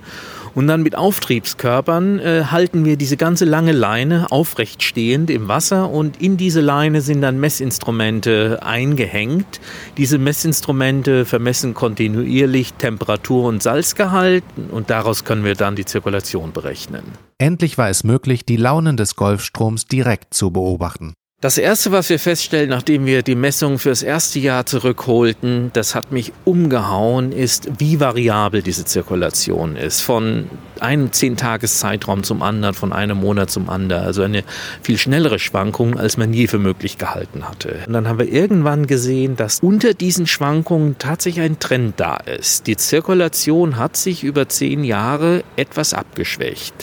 Und 0.55 0.69
dann 0.69 0.85
mit 0.85 0.95
Auftriebskörpern 0.97 2.21
äh, 2.21 2.45
halten 2.45 2.85
wir 2.85 2.97
diese 2.97 3.17
ganze 3.17 3.45
lange 3.45 3.73
Leine 3.73 4.31
aufrecht 4.31 4.85
stehend 4.85 5.31
im 5.31 5.49
Wasser 5.49 5.91
und 5.91 6.23
in 6.23 6.37
diese 6.37 6.61
Leine 6.61 7.01
sind 7.01 7.23
dann 7.23 7.41
Messinstrumente 7.41 8.61
eingehängt. 8.63 9.61
Diese 9.97 10.19
Messinstrumente 10.19 11.25
vermessen 11.25 11.75
kontinuierlich 11.75 12.75
Temperatur 12.75 13.49
und 13.49 13.65
Salzgehalt 13.65 14.45
und 14.71 14.91
daraus 14.91 15.25
können 15.25 15.45
wir 15.45 15.57
dann 15.57 15.75
die 15.75 15.87
Zirkulation 15.87 16.53
berechnen. 16.53 17.03
Endlich 17.39 17.79
war 17.79 17.91
es 17.91 18.05
möglich, 18.05 18.47
die 18.47 18.57
Launen 18.57 18.97
des 18.97 19.17
Golfstroms 19.17 19.87
direkt 19.87 20.35
zu 20.35 20.53
beobachten. 20.53 21.15
Das 21.41 21.57
erste, 21.57 21.93
was 21.93 22.09
wir 22.09 22.19
feststellen, 22.19 22.69
nachdem 22.69 23.07
wir 23.07 23.23
die 23.23 23.37
Messung 23.37 23.79
fürs 23.79 24.03
erste 24.03 24.41
Jahr 24.41 24.67
zurückholten, 24.67 25.71
das 25.73 25.95
hat 25.95 26.11
mich 26.11 26.33
umgehauen, 26.45 27.31
ist, 27.31 27.69
wie 27.79 28.01
variabel 28.01 28.61
diese 28.61 28.85
Zirkulation 28.85 29.77
ist. 29.77 30.01
Von 30.01 30.51
einem 30.81 31.13
Zehn-Tages-Zeitraum 31.13 32.25
zum 32.25 32.43
anderen, 32.43 32.75
von 32.75 32.93
einem 32.93 33.19
Monat 33.19 33.51
zum 33.51 33.71
anderen. 33.71 34.03
Also 34.03 34.23
eine 34.23 34.43
viel 34.83 34.99
schnellere 34.99 35.39
Schwankung, 35.39 35.97
als 35.97 36.17
man 36.17 36.33
je 36.33 36.49
für 36.49 36.59
möglich 36.59 36.99
gehalten 36.99 37.49
hatte. 37.49 37.77
Und 37.87 37.93
dann 37.93 38.09
haben 38.09 38.19
wir 38.19 38.29
irgendwann 38.29 38.89
gesehen, 38.89 39.37
dass 39.37 39.61
unter 39.61 39.95
diesen 39.95 40.27
Schwankungen 40.27 40.97
tatsächlich 40.99 41.45
ein 41.45 41.61
Trend 41.61 42.01
da 42.01 42.17
ist. 42.17 42.67
Die 42.67 42.77
Zirkulation 42.77 43.77
hat 43.77 43.97
sich 43.97 44.25
über 44.25 44.49
zehn 44.49 44.83
Jahre 44.83 45.45
etwas 45.55 45.95
abgeschwächt. 45.95 46.75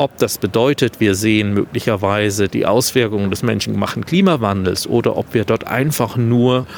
Ob 0.00 0.16
das 0.18 0.38
bedeutet, 0.38 1.00
wir 1.00 1.16
sehen 1.16 1.54
möglicherweise 1.54 2.46
die 2.46 2.66
Auswirkungen 2.66 3.30
des 3.30 3.42
menschengemachten 3.42 4.06
Klimawandels 4.06 4.86
oder 4.86 5.16
ob 5.16 5.34
wir 5.34 5.44
dort 5.44 5.66
einfach 5.66 6.16
nur 6.16 6.68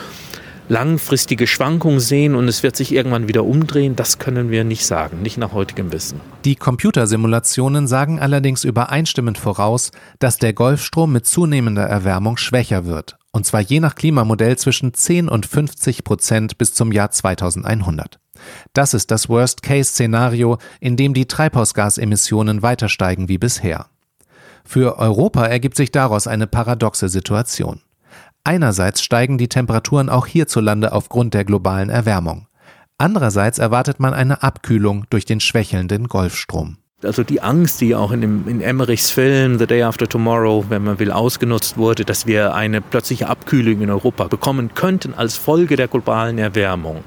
langfristige 0.71 1.47
Schwankungen 1.47 2.01
sehen 2.01 2.35
und 2.35 2.49
es 2.49 2.63
wird 2.63 2.77
sich 2.77 2.95
irgendwann 2.95 3.29
wieder 3.29 3.45
umdrehen, 3.45 3.95
das 3.95 4.19
können 4.19 4.51
wir 4.51 4.65
nicht 4.65 4.87
sagen, 4.87 5.21
nicht 5.21 5.37
nach 5.37 5.53
heutigem 5.53 5.93
Wissen. 5.93 6.19
Die 6.47 6.57
Computersimulationen 6.57 7.87
sagen 7.87 8.21
allerdings 8.21 8.65
übereinstimmend 8.65 9.37
voraus, 9.37 9.91
dass 10.19 10.39
der 10.39 10.55
Golfstrom 10.55 11.13
mit 11.13 11.27
zunehmender 11.27 11.83
Erwärmung 11.85 12.39
schwächer 12.39 12.87
wird, 12.87 13.19
und 13.33 13.45
zwar 13.45 13.61
je 13.61 13.81
nach 13.81 13.97
Klimamodell 13.97 14.57
zwischen 14.57 14.95
10 14.95 15.29
und 15.29 15.45
50 15.45 16.05
Prozent 16.05 16.57
bis 16.57 16.73
zum 16.73 16.91
Jahr 16.91 17.11
2100. 17.11 18.19
Das 18.73 18.95
ist 18.95 19.11
das 19.11 19.29
Worst-Case-Szenario, 19.29 20.59
in 20.81 20.97
dem 20.97 21.15
die 21.15 21.27
Treibhausgasemissionen 21.27 22.63
weiter 22.63 22.89
steigen 22.89 23.29
wie 23.29 23.39
bisher. 23.39 23.87
Für 24.65 24.99
Europa 24.99 25.47
ergibt 25.47 25.77
sich 25.77 25.91
daraus 25.91 26.27
eine 26.27 26.47
paradoxe 26.47 27.09
Situation. 27.09 27.81
Einerseits 28.45 29.03
steigen 29.03 29.39
die 29.39 29.49
Temperaturen 29.49 30.09
auch 30.09 30.27
hierzulande 30.27 30.93
aufgrund 30.93 31.35
der 31.35 31.45
globalen 31.45 31.91
Erwärmung. 31.91 32.47
Andererseits 32.99 33.59
erwartet 33.59 33.99
man 33.99 34.15
eine 34.15 34.43
Abkühlung 34.43 35.05
durch 35.11 35.25
den 35.25 35.41
schwächelnden 35.41 36.09
Golfstrom. 36.09 36.77
Also 37.03 37.23
die 37.23 37.41
Angst, 37.41 37.81
die 37.81 37.95
auch 37.95 38.13
in, 38.13 38.21
dem, 38.21 38.47
in 38.47 38.61
Emmerichs 38.61 39.11
Film 39.11 39.59
The 39.59 39.67
Day 39.67 39.83
After 39.83 40.07
Tomorrow, 40.07 40.67
wenn 40.69 40.85
man 40.85 40.99
will, 40.99 41.11
ausgenutzt 41.11 41.79
wurde, 41.79 42.05
dass 42.05 42.27
wir 42.27 42.55
eine 42.55 42.83
plötzliche 42.83 43.29
Abkühlung 43.29 43.81
in 43.81 43.91
Europa 43.91 44.25
bekommen 44.25 44.75
könnten 44.75 45.15
als 45.15 45.37
Folge 45.37 45.77
der 45.77 45.89
globalen 45.89 46.37
Erwärmung. 46.37 47.03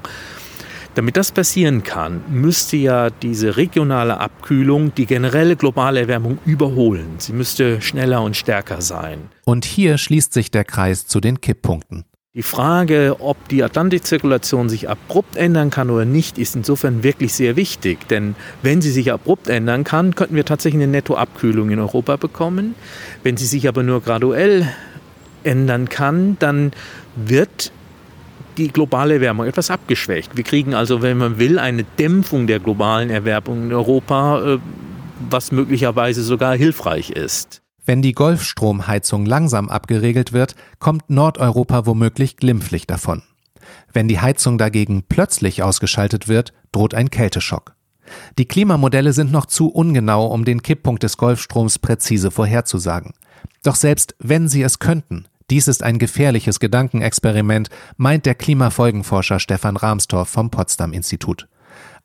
Damit 0.94 1.16
das 1.16 1.32
passieren 1.32 1.82
kann, 1.82 2.22
müsste 2.30 2.76
ja 2.76 3.10
diese 3.10 3.56
regionale 3.56 4.20
Abkühlung 4.20 4.94
die 4.94 5.06
generelle 5.06 5.56
globale 5.56 6.00
Erwärmung 6.00 6.38
überholen. 6.46 7.16
Sie 7.18 7.32
müsste 7.32 7.80
schneller 7.80 8.22
und 8.22 8.36
stärker 8.36 8.80
sein. 8.80 9.28
Und 9.44 9.64
hier 9.64 9.98
schließt 9.98 10.32
sich 10.32 10.52
der 10.52 10.64
Kreis 10.64 11.06
zu 11.06 11.20
den 11.20 11.40
Kipppunkten. 11.40 12.04
Die 12.36 12.42
Frage, 12.42 13.16
ob 13.20 13.48
die 13.48 13.62
Atlantikzirkulation 13.62 14.68
sich 14.68 14.88
abrupt 14.88 15.36
ändern 15.36 15.70
kann 15.70 15.90
oder 15.90 16.04
nicht, 16.04 16.38
ist 16.38 16.56
insofern 16.56 17.02
wirklich 17.02 17.32
sehr 17.32 17.56
wichtig. 17.56 18.08
Denn 18.08 18.34
wenn 18.62 18.80
sie 18.80 18.90
sich 18.90 19.12
abrupt 19.12 19.48
ändern 19.48 19.84
kann, 19.84 20.14
könnten 20.14 20.34
wir 20.34 20.44
tatsächlich 20.44 20.82
eine 20.82 20.90
Nettoabkühlung 20.90 21.70
in 21.70 21.78
Europa 21.78 22.16
bekommen. 22.16 22.74
Wenn 23.22 23.36
sie 23.36 23.46
sich 23.46 23.68
aber 23.68 23.82
nur 23.82 24.00
graduell 24.00 24.68
ändern 25.44 25.88
kann, 25.88 26.36
dann 26.38 26.72
wird 27.14 27.72
die 28.56 28.68
globale 28.68 29.14
Erwärmung 29.14 29.46
etwas 29.46 29.70
abgeschwächt. 29.70 30.36
Wir 30.36 30.44
kriegen 30.44 30.74
also, 30.74 31.02
wenn 31.02 31.18
man 31.18 31.38
will, 31.38 31.58
eine 31.58 31.84
Dämpfung 31.84 32.46
der 32.46 32.60
globalen 32.60 33.10
Erwärmung 33.10 33.64
in 33.64 33.72
Europa, 33.72 34.54
äh, 34.54 34.58
was 35.30 35.52
möglicherweise 35.52 36.22
sogar 36.22 36.56
hilfreich 36.56 37.10
ist. 37.10 37.62
Wenn 37.86 38.00
die 38.00 38.12
Golfstromheizung 38.12 39.26
langsam 39.26 39.68
abgeregelt 39.68 40.32
wird, 40.32 40.54
kommt 40.78 41.10
Nordeuropa 41.10 41.86
womöglich 41.86 42.36
glimpflich 42.36 42.86
davon. 42.86 43.22
Wenn 43.92 44.08
die 44.08 44.20
Heizung 44.20 44.58
dagegen 44.58 45.04
plötzlich 45.08 45.62
ausgeschaltet 45.62 46.26
wird, 46.28 46.52
droht 46.72 46.94
ein 46.94 47.10
Kälteschock. 47.10 47.74
Die 48.38 48.46
Klimamodelle 48.46 49.12
sind 49.12 49.32
noch 49.32 49.46
zu 49.46 49.68
ungenau, 49.68 50.26
um 50.26 50.44
den 50.44 50.62
Kipppunkt 50.62 51.02
des 51.02 51.16
Golfstroms 51.16 51.78
präzise 51.78 52.30
vorherzusagen. 52.30 53.12
Doch 53.62 53.76
selbst 53.76 54.14
wenn 54.18 54.48
sie 54.48 54.62
es 54.62 54.78
könnten, 54.78 55.26
dies 55.54 55.68
ist 55.68 55.84
ein 55.84 56.00
gefährliches 56.00 56.58
Gedankenexperiment, 56.58 57.68
meint 57.96 58.26
der 58.26 58.34
Klimafolgenforscher 58.34 59.38
Stefan 59.38 59.76
Rahmstorff 59.76 60.28
vom 60.28 60.50
Potsdam 60.50 60.92
Institut. 60.92 61.46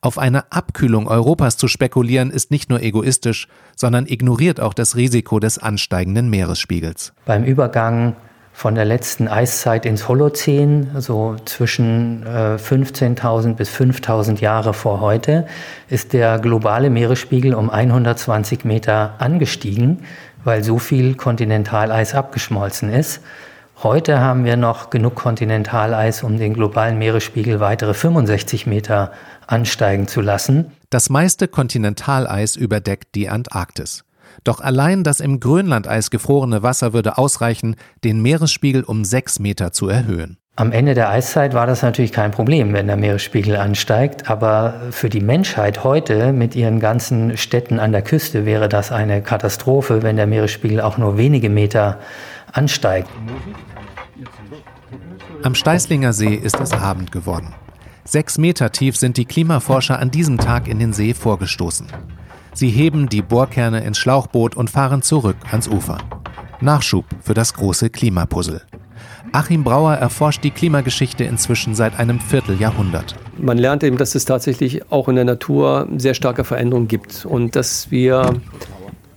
Auf 0.00 0.18
eine 0.18 0.52
Abkühlung 0.52 1.08
Europas 1.08 1.56
zu 1.56 1.66
spekulieren 1.66 2.30
ist 2.30 2.52
nicht 2.52 2.70
nur 2.70 2.80
egoistisch, 2.80 3.48
sondern 3.74 4.06
ignoriert 4.06 4.60
auch 4.60 4.72
das 4.72 4.94
Risiko 4.94 5.40
des 5.40 5.58
ansteigenden 5.58 6.30
Meeresspiegels. 6.30 7.12
Beim 7.26 7.42
Übergang 7.42 8.14
von 8.52 8.76
der 8.76 8.84
letzten 8.84 9.26
Eiszeit 9.26 9.84
ins 9.84 10.06
Holozän, 10.06 10.90
so 10.98 11.34
zwischen 11.44 12.24
äh, 12.24 12.56
15.000 12.56 13.54
bis 13.54 13.70
5.000 13.70 14.38
Jahre 14.40 14.74
vor 14.74 15.00
heute, 15.00 15.46
ist 15.88 16.12
der 16.12 16.38
globale 16.38 16.90
Meeresspiegel 16.90 17.54
um 17.54 17.68
120 17.68 18.64
Meter 18.64 19.14
angestiegen 19.18 20.00
weil 20.44 20.64
so 20.64 20.78
viel 20.78 21.14
Kontinentaleis 21.14 22.14
abgeschmolzen 22.14 22.90
ist. 22.90 23.20
Heute 23.82 24.20
haben 24.20 24.44
wir 24.44 24.56
noch 24.56 24.90
genug 24.90 25.14
Kontinentaleis, 25.14 26.22
um 26.22 26.36
den 26.38 26.52
globalen 26.52 26.98
Meeresspiegel 26.98 27.60
weitere 27.60 27.94
65 27.94 28.66
Meter 28.66 29.12
ansteigen 29.46 30.06
zu 30.06 30.20
lassen. 30.20 30.72
Das 30.90 31.08
meiste 31.08 31.48
Kontinentaleis 31.48 32.56
überdeckt 32.56 33.14
die 33.14 33.28
Antarktis. 33.28 34.04
Doch 34.44 34.60
allein 34.60 35.02
das 35.02 35.20
im 35.20 35.40
Grönlandeis 35.40 36.10
gefrorene 36.10 36.62
Wasser 36.62 36.92
würde 36.92 37.18
ausreichen, 37.18 37.76
den 38.04 38.20
Meeresspiegel 38.20 38.82
um 38.82 39.04
sechs 39.04 39.38
Meter 39.38 39.72
zu 39.72 39.88
erhöhen. 39.88 40.38
Am 40.60 40.72
Ende 40.72 40.92
der 40.92 41.08
Eiszeit 41.08 41.54
war 41.54 41.66
das 41.66 41.80
natürlich 41.80 42.12
kein 42.12 42.32
Problem, 42.32 42.74
wenn 42.74 42.86
der 42.86 42.98
Meeresspiegel 42.98 43.56
ansteigt, 43.56 44.28
aber 44.28 44.74
für 44.90 45.08
die 45.08 45.22
Menschheit 45.22 45.84
heute 45.84 46.34
mit 46.34 46.54
ihren 46.54 46.80
ganzen 46.80 47.38
Städten 47.38 47.78
an 47.78 47.92
der 47.92 48.02
Küste 48.02 48.44
wäre 48.44 48.68
das 48.68 48.92
eine 48.92 49.22
Katastrophe, 49.22 50.02
wenn 50.02 50.16
der 50.16 50.26
Meeresspiegel 50.26 50.82
auch 50.82 50.98
nur 50.98 51.16
wenige 51.16 51.48
Meter 51.48 51.98
ansteigt. 52.52 53.08
Am 55.42 55.54
Steißlinger 55.54 56.12
See 56.12 56.34
ist 56.34 56.60
es 56.60 56.74
Abend 56.74 57.10
geworden. 57.10 57.54
Sechs 58.04 58.36
Meter 58.36 58.70
tief 58.70 58.98
sind 58.98 59.16
die 59.16 59.24
Klimaforscher 59.24 59.98
an 59.98 60.10
diesem 60.10 60.36
Tag 60.36 60.68
in 60.68 60.78
den 60.78 60.92
See 60.92 61.14
vorgestoßen. 61.14 61.86
Sie 62.52 62.68
heben 62.68 63.08
die 63.08 63.22
Bohrkerne 63.22 63.82
ins 63.82 63.96
Schlauchboot 63.96 64.56
und 64.56 64.68
fahren 64.68 65.00
zurück 65.00 65.38
ans 65.52 65.68
Ufer. 65.68 65.96
Nachschub 66.60 67.06
für 67.22 67.32
das 67.32 67.54
große 67.54 67.88
Klimapuzzle. 67.88 68.60
Achim 69.32 69.64
Brauer 69.64 69.94
erforscht 69.94 70.44
die 70.44 70.50
Klimageschichte 70.50 71.24
inzwischen 71.24 71.74
seit 71.74 71.98
einem 71.98 72.20
Vierteljahrhundert. 72.20 73.14
Man 73.38 73.58
lernt 73.58 73.82
eben, 73.84 73.96
dass 73.96 74.14
es 74.14 74.24
tatsächlich 74.24 74.90
auch 74.90 75.08
in 75.08 75.16
der 75.16 75.24
Natur 75.24 75.88
sehr 75.96 76.14
starke 76.14 76.44
Veränderungen 76.44 76.88
gibt 76.88 77.24
und 77.24 77.56
dass 77.56 77.90
wir 77.90 78.40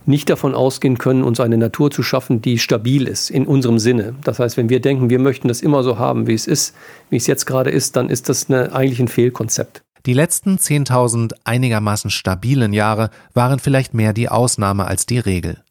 nicht 0.06 0.28
davon 0.28 0.54
ausgehen 0.54 0.98
können, 0.98 1.22
uns 1.22 1.40
eine 1.40 1.56
Natur 1.56 1.90
zu 1.90 2.02
schaffen, 2.02 2.42
die 2.42 2.58
stabil 2.58 3.06
ist 3.06 3.30
in 3.30 3.46
unserem 3.46 3.78
Sinne. 3.78 4.14
Das 4.24 4.38
heißt, 4.38 4.56
wenn 4.56 4.68
wir 4.68 4.80
denken, 4.80 5.10
wir 5.10 5.18
möchten 5.18 5.48
das 5.48 5.62
immer 5.62 5.82
so 5.82 5.98
haben, 5.98 6.26
wie 6.26 6.34
es 6.34 6.46
ist, 6.46 6.74
wie 7.10 7.16
es 7.16 7.26
jetzt 7.26 7.46
gerade 7.46 7.70
ist, 7.70 7.96
dann 7.96 8.10
ist 8.10 8.28
das 8.28 8.50
eine, 8.50 8.72
eigentlich 8.72 9.00
ein 9.00 9.08
Fehlkonzept. 9.08 9.82
Die 10.06 10.12
letzten 10.12 10.56
10.000 10.56 11.32
einigermaßen 11.44 12.10
stabilen 12.10 12.74
Jahre 12.74 13.08
waren 13.32 13.58
vielleicht 13.58 13.94
mehr 13.94 14.12
die 14.12 14.28
Ausnahme 14.28 14.84
als 14.84 15.06
die 15.06 15.18
Regel. 15.18 15.62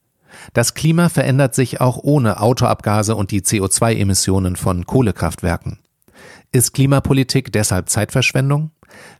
Das 0.53 0.73
Klima 0.73 1.09
verändert 1.09 1.55
sich 1.55 1.81
auch 1.81 1.97
ohne 2.01 2.41
Autoabgase 2.41 3.15
und 3.15 3.31
die 3.31 3.41
CO2-Emissionen 3.41 4.55
von 4.55 4.85
Kohlekraftwerken. 4.85 5.79
Ist 6.51 6.73
Klimapolitik 6.73 7.51
deshalb 7.51 7.89
Zeitverschwendung? 7.89 8.71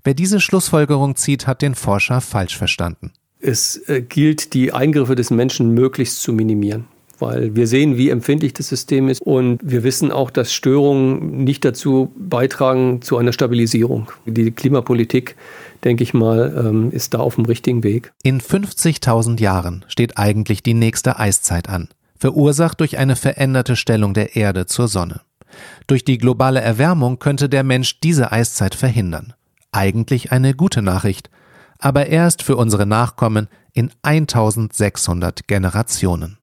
Wer 0.03 0.13
diese 0.13 0.39
Schlussfolgerung 0.39 1.15
zieht, 1.15 1.47
hat 1.47 1.61
den 1.61 1.75
Forscher 1.75 2.21
falsch 2.21 2.57
verstanden. 2.57 3.11
Es 3.39 3.77
äh, 3.89 4.01
gilt, 4.01 4.53
die 4.53 4.71
Eingriffe 4.71 5.15
des 5.15 5.31
Menschen 5.31 5.73
möglichst 5.73 6.21
zu 6.21 6.31
minimieren 6.31 6.85
weil 7.23 7.55
wir 7.55 7.67
sehen, 7.67 7.97
wie 7.97 8.09
empfindlich 8.09 8.53
das 8.53 8.67
System 8.67 9.07
ist 9.07 9.21
und 9.21 9.59
wir 9.63 9.83
wissen 9.83 10.11
auch, 10.11 10.29
dass 10.29 10.53
Störungen 10.53 11.43
nicht 11.43 11.63
dazu 11.63 12.11
beitragen 12.17 13.01
zu 13.01 13.17
einer 13.17 13.31
Stabilisierung. 13.31 14.11
Die 14.25 14.51
Klimapolitik, 14.51 15.35
denke 15.83 16.03
ich 16.03 16.13
mal, 16.13 16.53
ähm, 16.57 16.91
ist 16.91 17.13
da 17.13 17.19
auf 17.19 17.35
dem 17.35 17.45
richtigen 17.45 17.83
Weg. 17.83 18.13
In 18.23 18.41
50.000 18.41 19.39
Jahren 19.39 19.85
steht 19.87 20.17
eigentlich 20.17 20.63
die 20.63 20.73
nächste 20.73 21.19
Eiszeit 21.19 21.69
an, 21.69 21.89
verursacht 22.17 22.79
durch 22.79 22.97
eine 22.97 23.15
veränderte 23.15 23.75
Stellung 23.75 24.13
der 24.13 24.35
Erde 24.35 24.65
zur 24.65 24.87
Sonne. 24.87 25.21
Durch 25.87 26.03
die 26.03 26.17
globale 26.17 26.61
Erwärmung 26.61 27.19
könnte 27.19 27.49
der 27.49 27.63
Mensch 27.63 27.99
diese 27.99 28.31
Eiszeit 28.31 28.75
verhindern. 28.75 29.33
Eigentlich 29.71 30.31
eine 30.31 30.53
gute 30.53 30.81
Nachricht, 30.81 31.29
aber 31.79 32.07
erst 32.07 32.43
für 32.43 32.55
unsere 32.55 32.85
Nachkommen 32.85 33.47
in 33.73 33.91
1600 34.03 35.47
Generationen. 35.47 36.37